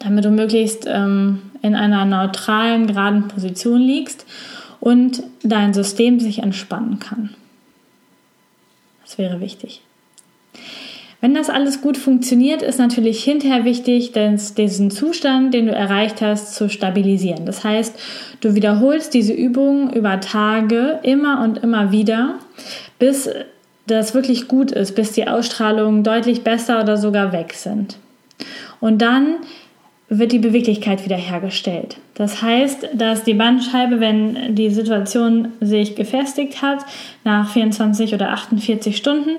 damit 0.00 0.24
du 0.24 0.30
möglichst 0.30 0.86
ähm, 0.88 1.42
in 1.62 1.74
einer 1.74 2.04
neutralen, 2.04 2.86
geraden 2.86 3.28
Position 3.28 3.80
liegst 3.80 4.26
und 4.80 5.22
dein 5.42 5.74
System 5.74 6.20
sich 6.20 6.38
entspannen 6.38 6.98
kann. 6.98 7.34
Das 9.02 9.18
wäre 9.18 9.40
wichtig. 9.40 9.82
Wenn 11.20 11.34
das 11.34 11.48
alles 11.48 11.80
gut 11.80 11.96
funktioniert, 11.96 12.62
ist 12.62 12.78
natürlich 12.78 13.24
hinterher 13.24 13.64
wichtig, 13.64 14.12
diesen 14.12 14.90
Zustand, 14.90 15.54
den 15.54 15.66
du 15.66 15.72
erreicht 15.72 16.20
hast, 16.20 16.54
zu 16.54 16.68
stabilisieren. 16.68 17.46
Das 17.46 17.64
heißt, 17.64 17.98
du 18.40 18.54
wiederholst 18.54 19.14
diese 19.14 19.32
Übung 19.32 19.92
über 19.92 20.20
Tage 20.20 21.00
immer 21.02 21.42
und 21.42 21.58
immer 21.58 21.90
wieder, 21.90 22.34
bis 22.98 23.30
das 23.86 24.14
wirklich 24.14 24.46
gut 24.46 24.72
ist, 24.72 24.94
bis 24.94 25.12
die 25.12 25.26
Ausstrahlungen 25.26 26.02
deutlich 26.02 26.42
besser 26.42 26.82
oder 26.82 26.96
sogar 26.96 27.32
weg 27.32 27.54
sind. 27.54 27.96
Und 28.80 29.00
dann 29.00 29.36
wird 30.08 30.30
die 30.30 30.38
Beweglichkeit 30.38 31.04
wiederhergestellt. 31.04 31.96
Das 32.14 32.40
heißt, 32.40 32.90
dass 32.94 33.24
die 33.24 33.34
Bandscheibe, 33.34 33.98
wenn 33.98 34.54
die 34.54 34.70
Situation 34.70 35.48
sich 35.60 35.96
gefestigt 35.96 36.62
hat, 36.62 36.84
nach 37.24 37.50
24 37.50 38.14
oder 38.14 38.30
48 38.30 38.96
Stunden, 38.96 39.30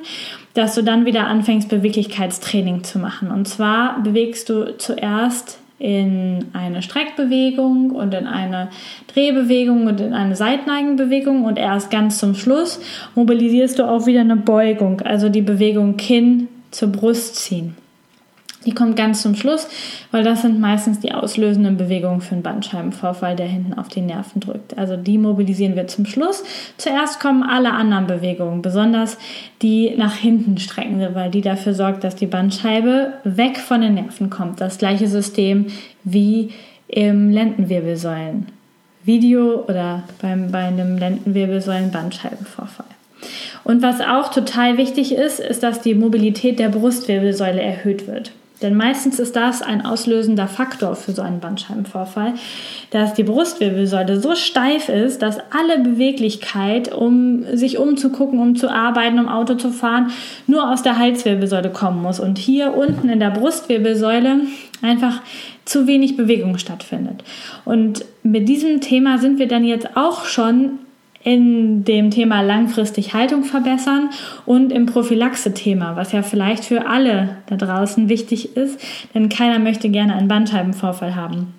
dass 0.54 0.76
du 0.76 0.84
dann 0.84 1.06
wieder 1.06 1.28
anfängst, 1.28 1.70
Beweglichkeitstraining 1.70 2.84
zu 2.84 3.00
machen. 3.00 3.32
Und 3.32 3.48
zwar 3.48 4.02
bewegst 4.04 4.50
du 4.50 4.78
zuerst 4.78 5.60
in 5.80 6.46
eine 6.54 6.82
Streckbewegung 6.82 7.92
und 7.92 8.14
in 8.14 8.26
eine 8.26 8.70
Drehbewegung 9.14 9.86
und 9.88 10.02
in 10.02 10.14
eine 10.14 10.36
Seitneigenbewegung 10.36 11.46
und 11.46 11.58
erst 11.58 11.92
ganz 11.92 12.18
zum 12.18 12.34
Schluss 12.34 12.80
mobilisierst 13.16 13.78
du 13.80 13.88
auch 13.88 14.08
wieder 14.08 14.22
eine 14.22 14.36
Beugung, 14.36 15.02
also 15.02 15.30
die 15.30 15.44
Bewegung 15.44 15.96
Kinn 15.96 16.48
zur 16.72 16.90
Brust 16.90 17.36
ziehen. 17.36 17.76
Die 18.68 18.74
kommt 18.74 18.98
ganz 18.98 19.22
zum 19.22 19.34
Schluss, 19.34 19.70
weil 20.12 20.26
das 20.26 20.42
sind 20.42 20.60
meistens 20.60 21.00
die 21.00 21.14
auslösenden 21.14 21.78
Bewegungen 21.78 22.20
für 22.20 22.34
einen 22.34 22.44
Bandscheibenvorfall, 22.44 23.38
der 23.38 23.48
hinten 23.48 23.74
auf 23.74 23.88
die 23.88 24.02
Nerven 24.02 24.42
drückt. 24.42 24.78
Also 24.78 24.98
die 24.98 25.18
mobilisieren 25.18 25.78
wir 25.78 25.88
zum 25.88 26.06
Schluss. 26.06 26.44
Zuerst 26.76 27.22
kommen 27.22 27.44
alle 27.44 27.72
anderen 27.72 28.08
Bewegungen, 28.08 28.62
besonders 28.62 29.18
die 29.62 29.96
nach 29.96 30.16
hinten 30.16 30.58
streckende, 30.58 31.16
weil 31.16 31.32
die 31.32 31.40
dafür 31.40 31.74
sorgt, 31.74 32.04
dass 32.04 32.18
die 32.18 32.26
Bandscheibe 32.26 33.14
weg 33.24 33.58
von 33.58 33.80
den 33.80 33.94
Nerven 33.94 34.30
kommt. 34.30 34.60
Das 34.60 34.78
gleiche 34.78 35.08
System 35.08 35.68
wie 36.04 36.50
im 36.90 37.30
Lendenwirbelsäulen. 37.30 38.48
Video 39.06 39.64
oder 39.64 40.04
beim, 40.22 40.52
bei 40.52 40.66
einem 40.66 40.98
Lendenwirbelsäulen-Bandscheibenvorfall. 40.98 42.86
Und 43.64 43.82
was 43.82 44.02
auch 44.02 44.30
total 44.30 44.78
wichtig 44.78 45.14
ist, 45.16 45.40
ist, 45.40 45.64
dass 45.64 45.80
die 45.80 45.96
Mobilität 45.96 46.60
der 46.60 46.68
Brustwirbelsäule 46.68 47.62
erhöht 47.62 48.08
wird. 48.08 48.34
Denn 48.62 48.76
meistens 48.76 49.20
ist 49.20 49.36
das 49.36 49.62
ein 49.62 49.86
auslösender 49.86 50.48
Faktor 50.48 50.96
für 50.96 51.12
so 51.12 51.22
einen 51.22 51.40
Bandscheibenvorfall, 51.40 52.34
dass 52.90 53.14
die 53.14 53.24
Brustwirbelsäule 53.24 54.20
so 54.20 54.36
steif 54.36 54.90
ist, 54.90 55.22
dass 55.22 55.38
alle 55.52 55.80
Beweglichkeit, 55.80 56.94
um 56.94 57.44
sich 57.56 57.78
umzugucken, 57.78 58.40
um 58.40 58.56
zu 58.56 58.70
arbeiten, 58.70 59.20
um 59.20 59.30
Auto 59.30 59.56
zu 59.56 59.72
fahren, 59.72 60.12
nur 60.48 60.72
aus 60.72 60.82
der 60.82 60.98
Halswirbelsäule 60.98 61.70
kommen 61.70 62.02
muss. 62.02 62.20
Und 62.20 62.40
hier 62.40 62.74
unten 62.74 63.10
in 63.10 63.20
der 63.20 63.32
Brustwirbelsäule 63.32 64.42
einfach 64.82 65.22
zu 65.66 65.86
wenig 65.86 66.18
Bewegung 66.18 66.58
stattfindet. 66.58 67.24
Und 67.66 68.06
mit 68.24 68.50
diesem 68.50 68.82
Thema 68.82 69.20
sind 69.20 69.38
wir 69.38 69.48
dann 69.48 69.66
jetzt 69.66 69.96
auch 69.96 70.26
schon 70.26 70.80
in 71.28 71.84
dem 71.84 72.10
Thema 72.10 72.40
langfristig 72.40 73.14
Haltung 73.14 73.44
verbessern 73.44 74.12
und 74.46 74.72
im 74.72 74.86
Prophylaxe-Thema, 74.86 75.98
was 75.98 76.14
ja 76.14 76.24
vielleicht 76.24 76.64
für 76.64 76.88
alle 76.88 77.40
da 77.48 77.58
draußen 77.58 78.08
wichtig 78.08 78.56
ist, 78.56 78.80
denn 79.14 79.28
keiner 79.28 79.60
möchte 79.60 79.90
gerne 79.90 80.16
einen 80.16 80.30
Bandscheibenvorfall 80.30 81.18
haben. 81.18 81.54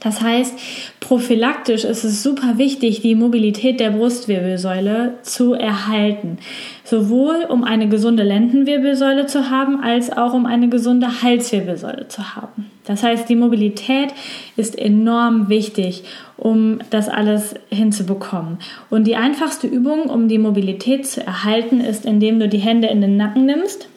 Das 0.00 0.20
heißt, 0.20 0.54
prophylaktisch 1.00 1.84
ist 1.84 2.04
es 2.04 2.22
super 2.22 2.58
wichtig, 2.58 3.00
die 3.00 3.14
Mobilität 3.14 3.80
der 3.80 3.90
Brustwirbelsäule 3.90 5.14
zu 5.22 5.54
erhalten. 5.54 6.38
Sowohl 6.84 7.46
um 7.48 7.64
eine 7.64 7.88
gesunde 7.88 8.22
Lendenwirbelsäule 8.22 9.26
zu 9.26 9.50
haben, 9.50 9.80
als 9.80 10.12
auch 10.12 10.34
um 10.34 10.44
eine 10.44 10.68
gesunde 10.68 11.22
Halswirbelsäule 11.22 12.08
zu 12.08 12.36
haben. 12.36 12.70
Das 12.84 13.02
heißt, 13.02 13.28
die 13.30 13.36
Mobilität 13.36 14.12
ist 14.56 14.78
enorm 14.78 15.48
wichtig, 15.48 16.04
um 16.36 16.80
das 16.90 17.08
alles 17.08 17.54
hinzubekommen. 17.70 18.58
Und 18.90 19.06
die 19.06 19.16
einfachste 19.16 19.66
Übung, 19.66 20.10
um 20.10 20.28
die 20.28 20.38
Mobilität 20.38 21.06
zu 21.06 21.24
erhalten, 21.24 21.80
ist, 21.80 22.04
indem 22.04 22.40
du 22.40 22.48
die 22.48 22.58
Hände 22.58 22.88
in 22.88 23.00
den 23.00 23.16
Nacken 23.16 23.46
nimmst 23.46 23.88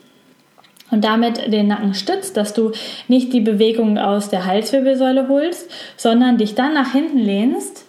und 0.90 1.04
damit 1.04 1.52
den 1.52 1.68
Nacken 1.68 1.94
stützt, 1.94 2.38
dass 2.38 2.54
du 2.54 2.72
nicht 3.08 3.34
die 3.34 3.42
Bewegung 3.42 3.98
aus 3.98 4.30
der 4.30 4.46
Halswirbelsäule 4.46 5.28
holst, 5.28 5.70
sondern 5.98 6.38
dich 6.38 6.56
dann 6.56 6.74
nach 6.74 6.94
hinten 6.94 7.20
lehnst, 7.20 7.86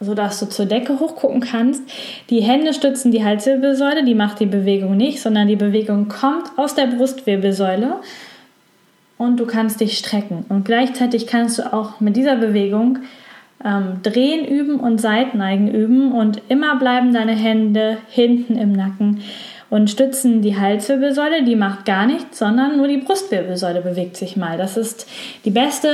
sodass 0.00 0.38
du 0.40 0.46
zur 0.46 0.66
Decke 0.66 1.00
hochgucken 1.00 1.40
kannst. 1.40 1.82
Die 2.30 2.40
Hände 2.40 2.72
stützen 2.72 3.10
die 3.10 3.24
Halswirbelsäule, 3.24 4.04
die 4.04 4.14
macht 4.14 4.40
die 4.40 4.46
Bewegung 4.46 4.96
nicht, 4.96 5.20
sondern 5.20 5.48
die 5.48 5.56
Bewegung 5.56 6.08
kommt 6.08 6.50
aus 6.56 6.74
der 6.74 6.86
Brustwirbelsäule 6.86 7.96
und 9.18 9.38
du 9.38 9.46
kannst 9.46 9.80
dich 9.80 9.98
strecken. 9.98 10.44
Und 10.48 10.64
gleichzeitig 10.64 11.26
kannst 11.26 11.58
du 11.58 11.72
auch 11.72 12.00
mit 12.00 12.16
dieser 12.16 12.36
Bewegung 12.36 13.00
ähm, 13.64 14.00
Drehen 14.02 14.44
üben 14.44 14.78
und 14.78 15.00
Seitneigen 15.00 15.68
üben 15.68 16.12
und 16.12 16.42
immer 16.48 16.76
bleiben 16.76 17.12
deine 17.12 17.34
Hände 17.34 17.98
hinten 18.10 18.56
im 18.56 18.72
Nacken 18.72 19.22
und 19.74 19.90
stützen 19.90 20.40
die 20.40 20.56
Halswirbelsäule, 20.56 21.42
die 21.42 21.56
macht 21.56 21.84
gar 21.84 22.06
nichts, 22.06 22.38
sondern 22.38 22.76
nur 22.76 22.86
die 22.86 22.98
Brustwirbelsäule 22.98 23.80
bewegt 23.80 24.16
sich 24.16 24.36
mal. 24.36 24.56
Das 24.56 24.76
ist 24.76 25.04
die 25.44 25.50
beste 25.50 25.88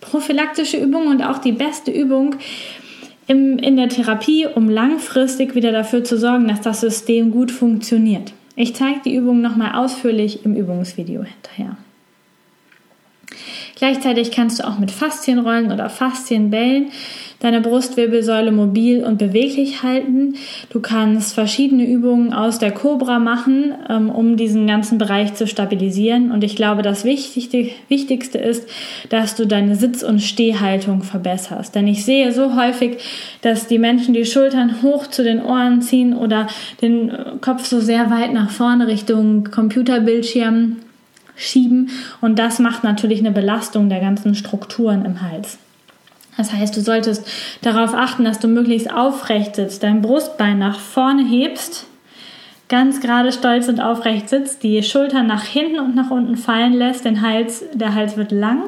prophylaktische 0.00 0.76
Übung 0.76 1.06
und 1.06 1.22
auch 1.22 1.38
die 1.38 1.52
beste 1.52 1.92
Übung 1.92 2.34
im, 3.28 3.60
in 3.60 3.76
der 3.76 3.88
Therapie, 3.88 4.48
um 4.52 4.68
langfristig 4.68 5.54
wieder 5.54 5.70
dafür 5.70 6.02
zu 6.02 6.18
sorgen, 6.18 6.48
dass 6.48 6.62
das 6.62 6.80
System 6.80 7.30
gut 7.30 7.52
funktioniert. 7.52 8.32
Ich 8.56 8.74
zeige 8.74 8.98
die 9.04 9.14
Übung 9.14 9.40
nochmal 9.40 9.76
ausführlich 9.76 10.44
im 10.44 10.56
Übungsvideo 10.56 11.22
hinterher. 11.22 11.76
Gleichzeitig 13.76 14.32
kannst 14.32 14.58
du 14.58 14.66
auch 14.66 14.80
mit 14.80 14.90
Faszienrollen 14.90 15.70
oder 15.70 15.88
Faszienbällen 15.90 16.90
deine 17.42 17.60
Brustwirbelsäule 17.60 18.52
mobil 18.52 19.04
und 19.04 19.18
beweglich 19.18 19.82
halten. 19.82 20.34
Du 20.70 20.80
kannst 20.80 21.34
verschiedene 21.34 21.84
Übungen 21.84 22.32
aus 22.32 22.60
der 22.60 22.70
Cobra 22.70 23.18
machen, 23.18 23.74
ähm, 23.88 24.10
um 24.10 24.36
diesen 24.36 24.68
ganzen 24.68 24.96
Bereich 24.96 25.34
zu 25.34 25.48
stabilisieren. 25.48 26.30
Und 26.30 26.44
ich 26.44 26.54
glaube, 26.54 26.82
das 26.82 27.04
Wichtigste 27.04 28.38
ist, 28.38 28.68
dass 29.08 29.34
du 29.34 29.46
deine 29.46 29.74
Sitz- 29.74 30.04
und 30.04 30.20
Stehhaltung 30.20 31.02
verbesserst. 31.02 31.74
Denn 31.74 31.88
ich 31.88 32.04
sehe 32.04 32.32
so 32.32 32.54
häufig, 32.54 32.98
dass 33.42 33.66
die 33.66 33.78
Menschen 33.78 34.14
die 34.14 34.24
Schultern 34.24 34.80
hoch 34.82 35.08
zu 35.08 35.24
den 35.24 35.42
Ohren 35.42 35.82
ziehen 35.82 36.14
oder 36.14 36.46
den 36.80 37.10
Kopf 37.40 37.66
so 37.66 37.80
sehr 37.80 38.08
weit 38.10 38.32
nach 38.32 38.50
vorne 38.50 38.86
Richtung 38.86 39.44
Computerbildschirm 39.50 40.76
schieben. 41.34 41.90
Und 42.20 42.38
das 42.38 42.60
macht 42.60 42.84
natürlich 42.84 43.18
eine 43.18 43.32
Belastung 43.32 43.88
der 43.88 43.98
ganzen 43.98 44.36
Strukturen 44.36 45.04
im 45.04 45.22
Hals. 45.22 45.58
Das 46.36 46.52
heißt, 46.52 46.76
du 46.76 46.80
solltest 46.80 47.26
darauf 47.60 47.94
achten, 47.94 48.24
dass 48.24 48.38
du 48.38 48.48
möglichst 48.48 48.92
aufrecht 48.92 49.56
sitzt, 49.56 49.82
dein 49.82 50.02
Brustbein 50.02 50.58
nach 50.58 50.78
vorne 50.78 51.24
hebst, 51.24 51.86
ganz 52.68 53.00
gerade 53.00 53.32
stolz 53.32 53.68
und 53.68 53.80
aufrecht 53.80 54.28
sitzt, 54.28 54.62
die 54.62 54.82
Schultern 54.82 55.26
nach 55.26 55.44
hinten 55.44 55.78
und 55.78 55.94
nach 55.94 56.10
unten 56.10 56.36
fallen 56.36 56.72
lässt, 56.72 57.04
den 57.04 57.20
Hals, 57.20 57.64
der 57.74 57.94
Hals 57.94 58.16
wird 58.16 58.32
lang 58.32 58.64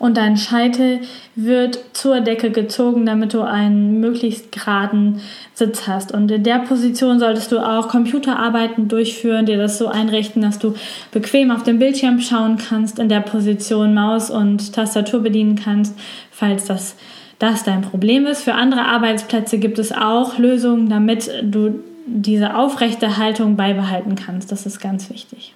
und 0.00 0.16
dein 0.16 0.38
Scheitel 0.38 1.00
wird 1.36 1.78
zur 1.92 2.22
Decke 2.22 2.50
gezogen, 2.50 3.04
damit 3.04 3.34
du 3.34 3.42
einen 3.42 4.00
möglichst 4.00 4.50
geraden 4.50 5.20
Sitz 5.52 5.86
hast. 5.86 6.10
Und 6.10 6.30
in 6.30 6.42
der 6.42 6.60
Position 6.60 7.20
solltest 7.20 7.52
du 7.52 7.58
auch 7.58 7.88
Computerarbeiten 7.88 8.88
durchführen, 8.88 9.44
dir 9.44 9.58
das 9.58 9.76
so 9.76 9.88
einrichten, 9.88 10.40
dass 10.40 10.58
du 10.58 10.74
bequem 11.12 11.50
auf 11.50 11.64
dem 11.64 11.78
Bildschirm 11.78 12.18
schauen 12.20 12.56
kannst, 12.56 12.98
in 12.98 13.10
der 13.10 13.20
Position 13.20 13.92
Maus 13.92 14.30
und 14.30 14.72
Tastatur 14.72 15.20
bedienen 15.20 15.54
kannst, 15.54 15.96
falls 16.30 16.64
das 16.64 16.96
das 17.38 17.64
dein 17.64 17.82
Problem 17.82 18.26
ist. 18.26 18.42
Für 18.42 18.54
andere 18.54 18.86
Arbeitsplätze 18.86 19.58
gibt 19.58 19.78
es 19.78 19.92
auch 19.92 20.38
Lösungen, 20.38 20.88
damit 20.88 21.30
du 21.42 21.82
diese 22.06 22.54
aufrechte 22.54 23.18
Haltung 23.18 23.56
beibehalten 23.56 24.14
kannst. 24.14 24.50
Das 24.50 24.66
ist 24.66 24.80
ganz 24.80 25.10
wichtig. 25.10 25.54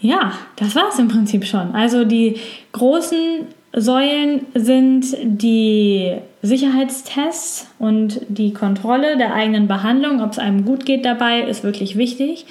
Ja, 0.00 0.32
das 0.56 0.74
war 0.76 0.88
es 0.90 0.98
im 0.98 1.08
Prinzip 1.08 1.44
schon. 1.44 1.74
Also 1.74 2.04
die 2.04 2.36
großen 2.72 3.46
Säulen 3.72 4.46
sind 4.54 5.16
die 5.22 6.12
Sicherheitstests 6.42 7.68
und 7.78 8.20
die 8.28 8.52
Kontrolle 8.52 9.16
der 9.16 9.34
eigenen 9.34 9.68
Behandlung, 9.68 10.22
ob 10.22 10.32
es 10.32 10.38
einem 10.38 10.64
gut 10.64 10.86
geht 10.86 11.04
dabei, 11.04 11.42
ist 11.42 11.64
wirklich 11.64 11.96
wichtig. 11.96 12.46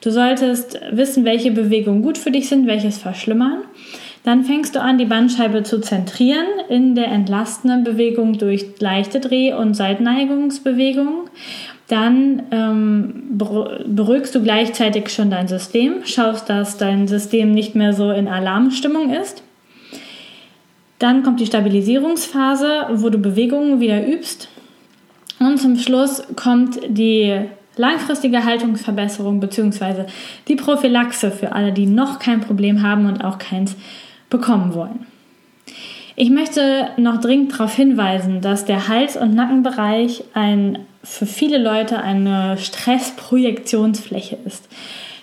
Du 0.00 0.10
solltest 0.10 0.80
wissen, 0.90 1.24
welche 1.24 1.50
Bewegungen 1.50 2.02
gut 2.02 2.18
für 2.18 2.30
dich 2.30 2.48
sind, 2.48 2.66
welches 2.66 2.98
verschlimmern. 2.98 3.58
Dann 4.24 4.44
fängst 4.44 4.74
du 4.74 4.80
an, 4.80 4.96
die 4.96 5.04
Bandscheibe 5.04 5.62
zu 5.64 5.80
zentrieren 5.80 6.46
in 6.70 6.94
der 6.94 7.08
entlastenden 7.08 7.84
Bewegung 7.84 8.38
durch 8.38 8.64
leichte 8.80 9.20
Dreh- 9.20 9.52
und 9.52 9.74
Seitneigungsbewegungen 9.74 11.28
dann 11.88 12.42
ähm, 12.50 13.38
beruhigst 13.38 14.34
du 14.34 14.42
gleichzeitig 14.42 15.10
schon 15.10 15.30
dein 15.30 15.48
System, 15.48 16.04
schaust, 16.04 16.48
dass 16.48 16.78
dein 16.78 17.08
System 17.08 17.52
nicht 17.52 17.74
mehr 17.74 17.92
so 17.92 18.10
in 18.10 18.26
Alarmstimmung 18.26 19.12
ist. 19.12 19.42
Dann 20.98 21.22
kommt 21.22 21.40
die 21.40 21.46
Stabilisierungsphase, 21.46 22.86
wo 22.94 23.10
du 23.10 23.18
Bewegungen 23.18 23.80
wieder 23.80 24.06
übst. 24.06 24.48
Und 25.40 25.58
zum 25.58 25.76
Schluss 25.76 26.22
kommt 26.36 26.78
die 26.88 27.38
langfristige 27.76 28.44
Haltungsverbesserung 28.44 29.40
bzw. 29.40 30.04
die 30.48 30.56
Prophylaxe 30.56 31.30
für 31.30 31.52
alle, 31.52 31.72
die 31.72 31.86
noch 31.86 32.18
kein 32.18 32.40
Problem 32.40 32.82
haben 32.82 33.06
und 33.06 33.24
auch 33.24 33.38
keins 33.38 33.76
bekommen 34.30 34.74
wollen. 34.74 35.06
Ich 36.16 36.30
möchte 36.30 36.90
noch 36.96 37.20
dringend 37.20 37.52
darauf 37.52 37.74
hinweisen, 37.74 38.40
dass 38.40 38.64
der 38.64 38.86
Hals- 38.86 39.16
und 39.16 39.34
Nackenbereich 39.34 40.22
ein, 40.32 40.78
für 41.02 41.26
viele 41.26 41.58
Leute 41.58 42.00
eine 42.00 42.56
Stressprojektionsfläche 42.56 44.38
ist. 44.44 44.68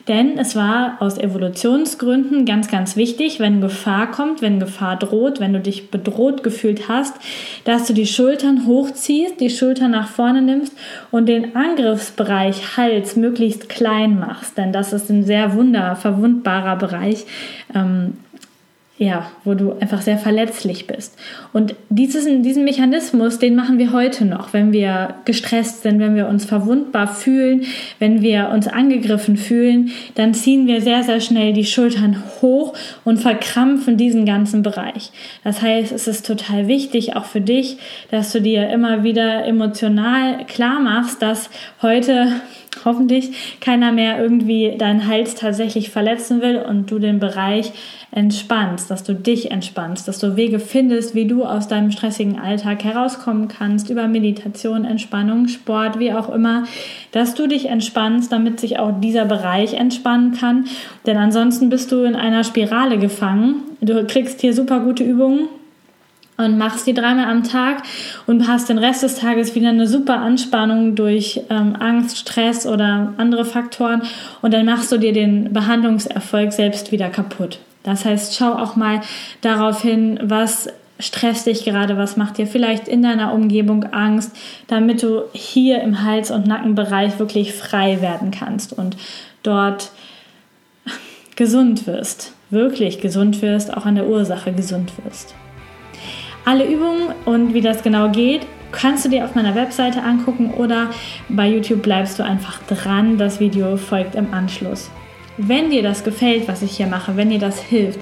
Denn 0.08 0.38
es 0.38 0.56
war 0.56 0.98
aus 1.00 1.18
Evolutionsgründen 1.18 2.46
ganz, 2.46 2.68
ganz 2.70 2.98
wichtig, 2.98 3.40
wenn 3.40 3.62
Gefahr 3.62 4.10
kommt, 4.10 4.42
wenn 4.42 4.60
Gefahr 4.60 4.98
droht, 4.98 5.40
wenn 5.40 5.54
du 5.54 5.60
dich 5.60 5.92
bedroht 5.92 6.44
gefühlt 6.44 6.90
hast, 6.90 7.16
dass 7.64 7.86
du 7.86 7.94
die 7.94 8.08
Schultern 8.08 8.66
hochziehst, 8.66 9.40
die 9.40 9.50
Schultern 9.50 9.92
nach 9.92 10.10
vorne 10.10 10.42
nimmst 10.42 10.74
und 11.12 11.28
den 11.28 11.56
Angriffsbereich 11.56 12.76
Hals 12.76 13.16
möglichst 13.16 13.70
klein 13.70 14.20
machst. 14.20 14.58
Denn 14.58 14.74
das 14.74 14.92
ist 14.92 15.10
ein 15.10 15.24
sehr 15.24 15.54
wunder, 15.54 15.96
verwundbarer 15.96 16.76
Bereich. 16.78 17.26
Ähm, 17.76 18.16
ja, 18.98 19.32
wo 19.44 19.56
du 19.56 19.74
einfach 19.80 20.02
sehr 20.02 20.20
verletzlich 20.20 20.86
bist. 20.86 21.18
Und 21.54 21.74
dieses, 21.90 22.26
diesen 22.26 22.64
Mechanismus, 22.66 23.40
den 23.40 23.56
machen 23.56 23.80
wir 23.80 23.94
heute 23.94 24.26
noch, 24.26 24.54
wenn 24.54 24.72
wir 24.74 25.16
gestresst 25.26 25.82
sind, 25.82 26.00
wenn 26.00 26.16
wir 26.16 26.28
uns 26.28 26.46
verwundbar 26.46 27.08
fühlen, 27.08 27.64
wenn 27.98 28.22
wir 28.22 28.50
uns 28.50 28.68
angegriffen 28.68 29.38
fühlen, 29.38 29.90
dann 30.14 30.36
ziehen 30.36 30.68
wir 30.68 30.82
sehr, 30.82 31.02
sehr 31.02 31.20
schnell 31.20 31.54
die 31.54 31.66
Schultern 31.66 32.22
hoch 32.42 32.78
und 33.04 33.18
verkrampfen 33.18 33.98
diesen 33.98 34.26
ganzen 34.26 34.62
Bereich. 34.62 35.12
Das 35.44 35.64
heißt, 35.64 35.92
es 35.92 36.08
ist 36.08 36.28
total 36.28 36.68
wichtig, 36.68 37.16
auch 37.16 37.26
für 37.26 37.42
dich, 37.42 37.78
dass 38.12 38.32
du 38.32 38.40
dir 38.40 38.70
immer 38.70 39.04
wieder 39.04 39.46
emotional 39.46 40.46
klar 40.46 40.80
machst, 40.80 41.24
dass 41.24 41.50
heute 41.82 42.34
hoffentlich 42.86 43.60
keiner 43.60 43.92
mehr 43.92 44.22
irgendwie 44.22 44.76
deinen 44.78 45.08
Hals 45.08 45.36
tatsächlich 45.36 45.90
verletzen 45.90 46.42
will 46.42 46.58
und 46.58 46.90
du 46.90 47.00
den 47.00 47.20
Bereich 47.20 47.74
entspannst, 48.12 48.92
dass 48.92 49.04
du 49.04 49.14
dich 49.14 49.52
entspannst, 49.52 50.08
dass 50.08 50.20
du 50.20 50.36
Wege 50.36 50.60
findest, 50.60 51.16
wie 51.16 51.26
du 51.26 51.46
aus 51.46 51.68
deinem 51.68 51.92
stressigen 51.92 52.40
Alltag 52.40 52.84
herauskommen 52.84 53.48
kannst, 53.48 53.90
über 53.90 54.08
Meditation, 54.08 54.84
Entspannung, 54.84 55.48
Sport, 55.48 56.00
wie 56.00 56.12
auch 56.12 56.30
immer, 56.30 56.64
dass 57.12 57.36
du 57.36 57.48
dich 57.48 57.68
entspannst, 57.68 58.32
damit 58.32 58.60
sich 58.60 58.80
auch 58.80 59.00
dieser 59.00 59.26
Bereich 59.26 59.74
entspannen 59.74 60.34
kann. 60.34 60.66
Denn 61.06 61.18
ansonsten 61.18 61.70
bist 61.70 61.92
du 61.92 62.04
in 62.04 62.16
einer 62.16 62.44
Spirale 62.44 62.98
gefangen. 62.98 63.64
Du 63.80 64.06
kriegst 64.06 64.42
hier 64.42 64.54
super 64.54 64.82
gute 64.82 65.04
Übungen 65.04 65.48
und 66.42 66.58
machst 66.58 66.88
die 66.88 66.94
dreimal 66.94 67.30
am 67.30 67.44
Tag 67.44 67.84
und 68.28 68.48
hast 68.48 68.70
den 68.70 68.78
Rest 68.78 69.04
des 69.04 69.16
Tages 69.16 69.56
wieder 69.56 69.70
eine 69.70 69.88
super 69.88 70.20
Anspannung 70.20 70.96
durch 70.96 71.42
ähm, 71.50 71.76
Angst, 71.80 72.18
Stress 72.18 72.66
oder 72.66 73.14
andere 73.18 73.46
Faktoren 73.46 74.02
und 74.42 74.54
dann 74.54 74.66
machst 74.66 74.92
du 74.92 74.98
dir 74.98 75.14
den 75.14 75.54
Behandlungserfolg 75.54 76.54
selbst 76.54 76.92
wieder 76.92 77.10
kaputt. 77.10 77.60
Das 77.84 78.06
heißt, 78.06 78.36
schau 78.36 78.54
auch 78.54 78.76
mal 78.76 79.02
darauf 79.42 79.82
hin, 79.82 80.20
was 80.24 80.70
stresst 81.00 81.48
dich 81.48 81.66
gerade, 81.66 81.98
was 81.98 82.16
macht 82.16 82.38
dir 82.38 82.46
vielleicht 82.46 82.88
in 82.88 83.02
deiner 83.02 83.34
Umgebung 83.34 83.86
Angst, 83.86 84.36
damit 84.68 85.02
du 85.02 85.24
hier 85.34 85.82
im 85.82 86.04
Hals- 86.04 86.30
und 86.30 86.46
Nackenbereich 86.46 87.18
wirklich 87.18 87.54
frei 87.54 88.02
werden 88.02 88.30
kannst 88.30 88.74
und 88.74 88.98
dort 89.42 89.92
gesund 91.36 91.88
wirst 91.88 92.34
wirklich 92.52 93.00
gesund 93.00 93.42
wirst, 93.42 93.76
auch 93.76 93.86
an 93.86 93.96
der 93.96 94.08
Ursache 94.08 94.52
gesund 94.52 94.92
wirst. 95.04 95.34
Alle 96.52 96.70
Übungen 96.70 97.14
und 97.24 97.54
wie 97.54 97.62
das 97.62 97.82
genau 97.82 98.10
geht, 98.10 98.42
kannst 98.74 99.06
du 99.06 99.10
dir 99.10 99.24
auf 99.24 99.36
meiner 99.36 99.56
Webseite 99.56 100.04
angucken 100.04 100.52
oder 100.52 100.90
bei 101.30 101.48
YouTube 101.48 101.82
bleibst 101.82 102.20
du 102.20 102.24
einfach 102.24 102.60
dran. 102.64 103.18
Das 103.18 103.40
Video 103.40 103.78
folgt 103.78 104.16
im 104.16 104.34
Anschluss. 104.34 104.92
Wenn 105.38 105.70
dir 105.70 105.82
das 105.82 106.04
gefällt, 106.04 106.50
was 106.50 106.62
ich 106.62 106.76
hier 106.76 106.88
mache, 106.88 107.16
wenn 107.16 107.30
dir 107.30 107.40
das 107.40 107.62
hilft, 107.62 108.02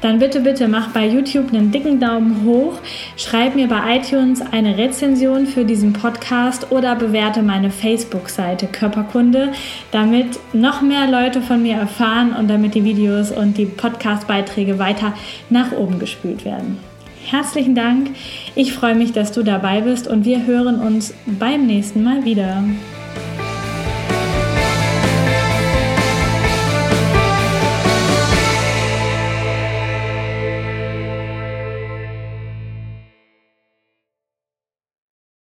dann 0.00 0.18
bitte, 0.18 0.40
bitte 0.40 0.66
mach 0.66 0.92
bei 0.92 1.06
YouTube 1.06 1.52
einen 1.52 1.72
dicken 1.72 2.00
Daumen 2.00 2.42
hoch, 2.46 2.78
schreib 3.18 3.54
mir 3.54 3.68
bei 3.68 3.98
iTunes 3.98 4.40
eine 4.40 4.78
Rezension 4.78 5.46
für 5.46 5.66
diesen 5.66 5.92
Podcast 5.92 6.72
oder 6.72 6.96
bewerte 6.96 7.42
meine 7.42 7.70
Facebook-Seite 7.70 8.66
Körperkunde, 8.66 9.52
damit 9.90 10.38
noch 10.54 10.80
mehr 10.80 11.06
Leute 11.06 11.42
von 11.42 11.62
mir 11.62 11.76
erfahren 11.76 12.32
und 12.32 12.48
damit 12.48 12.74
die 12.74 12.84
Videos 12.84 13.30
und 13.30 13.58
die 13.58 13.66
Podcast-Beiträge 13.66 14.78
weiter 14.78 15.12
nach 15.50 15.72
oben 15.72 15.98
gespült 15.98 16.46
werden. 16.46 16.89
Herzlichen 17.30 17.76
Dank. 17.76 18.10
Ich 18.56 18.72
freue 18.72 18.96
mich, 18.96 19.12
dass 19.12 19.30
du 19.30 19.44
dabei 19.44 19.82
bist 19.82 20.08
und 20.08 20.24
wir 20.24 20.46
hören 20.46 20.80
uns 20.80 21.14
beim 21.26 21.64
nächsten 21.64 22.02
Mal 22.02 22.24
wieder. 22.24 22.64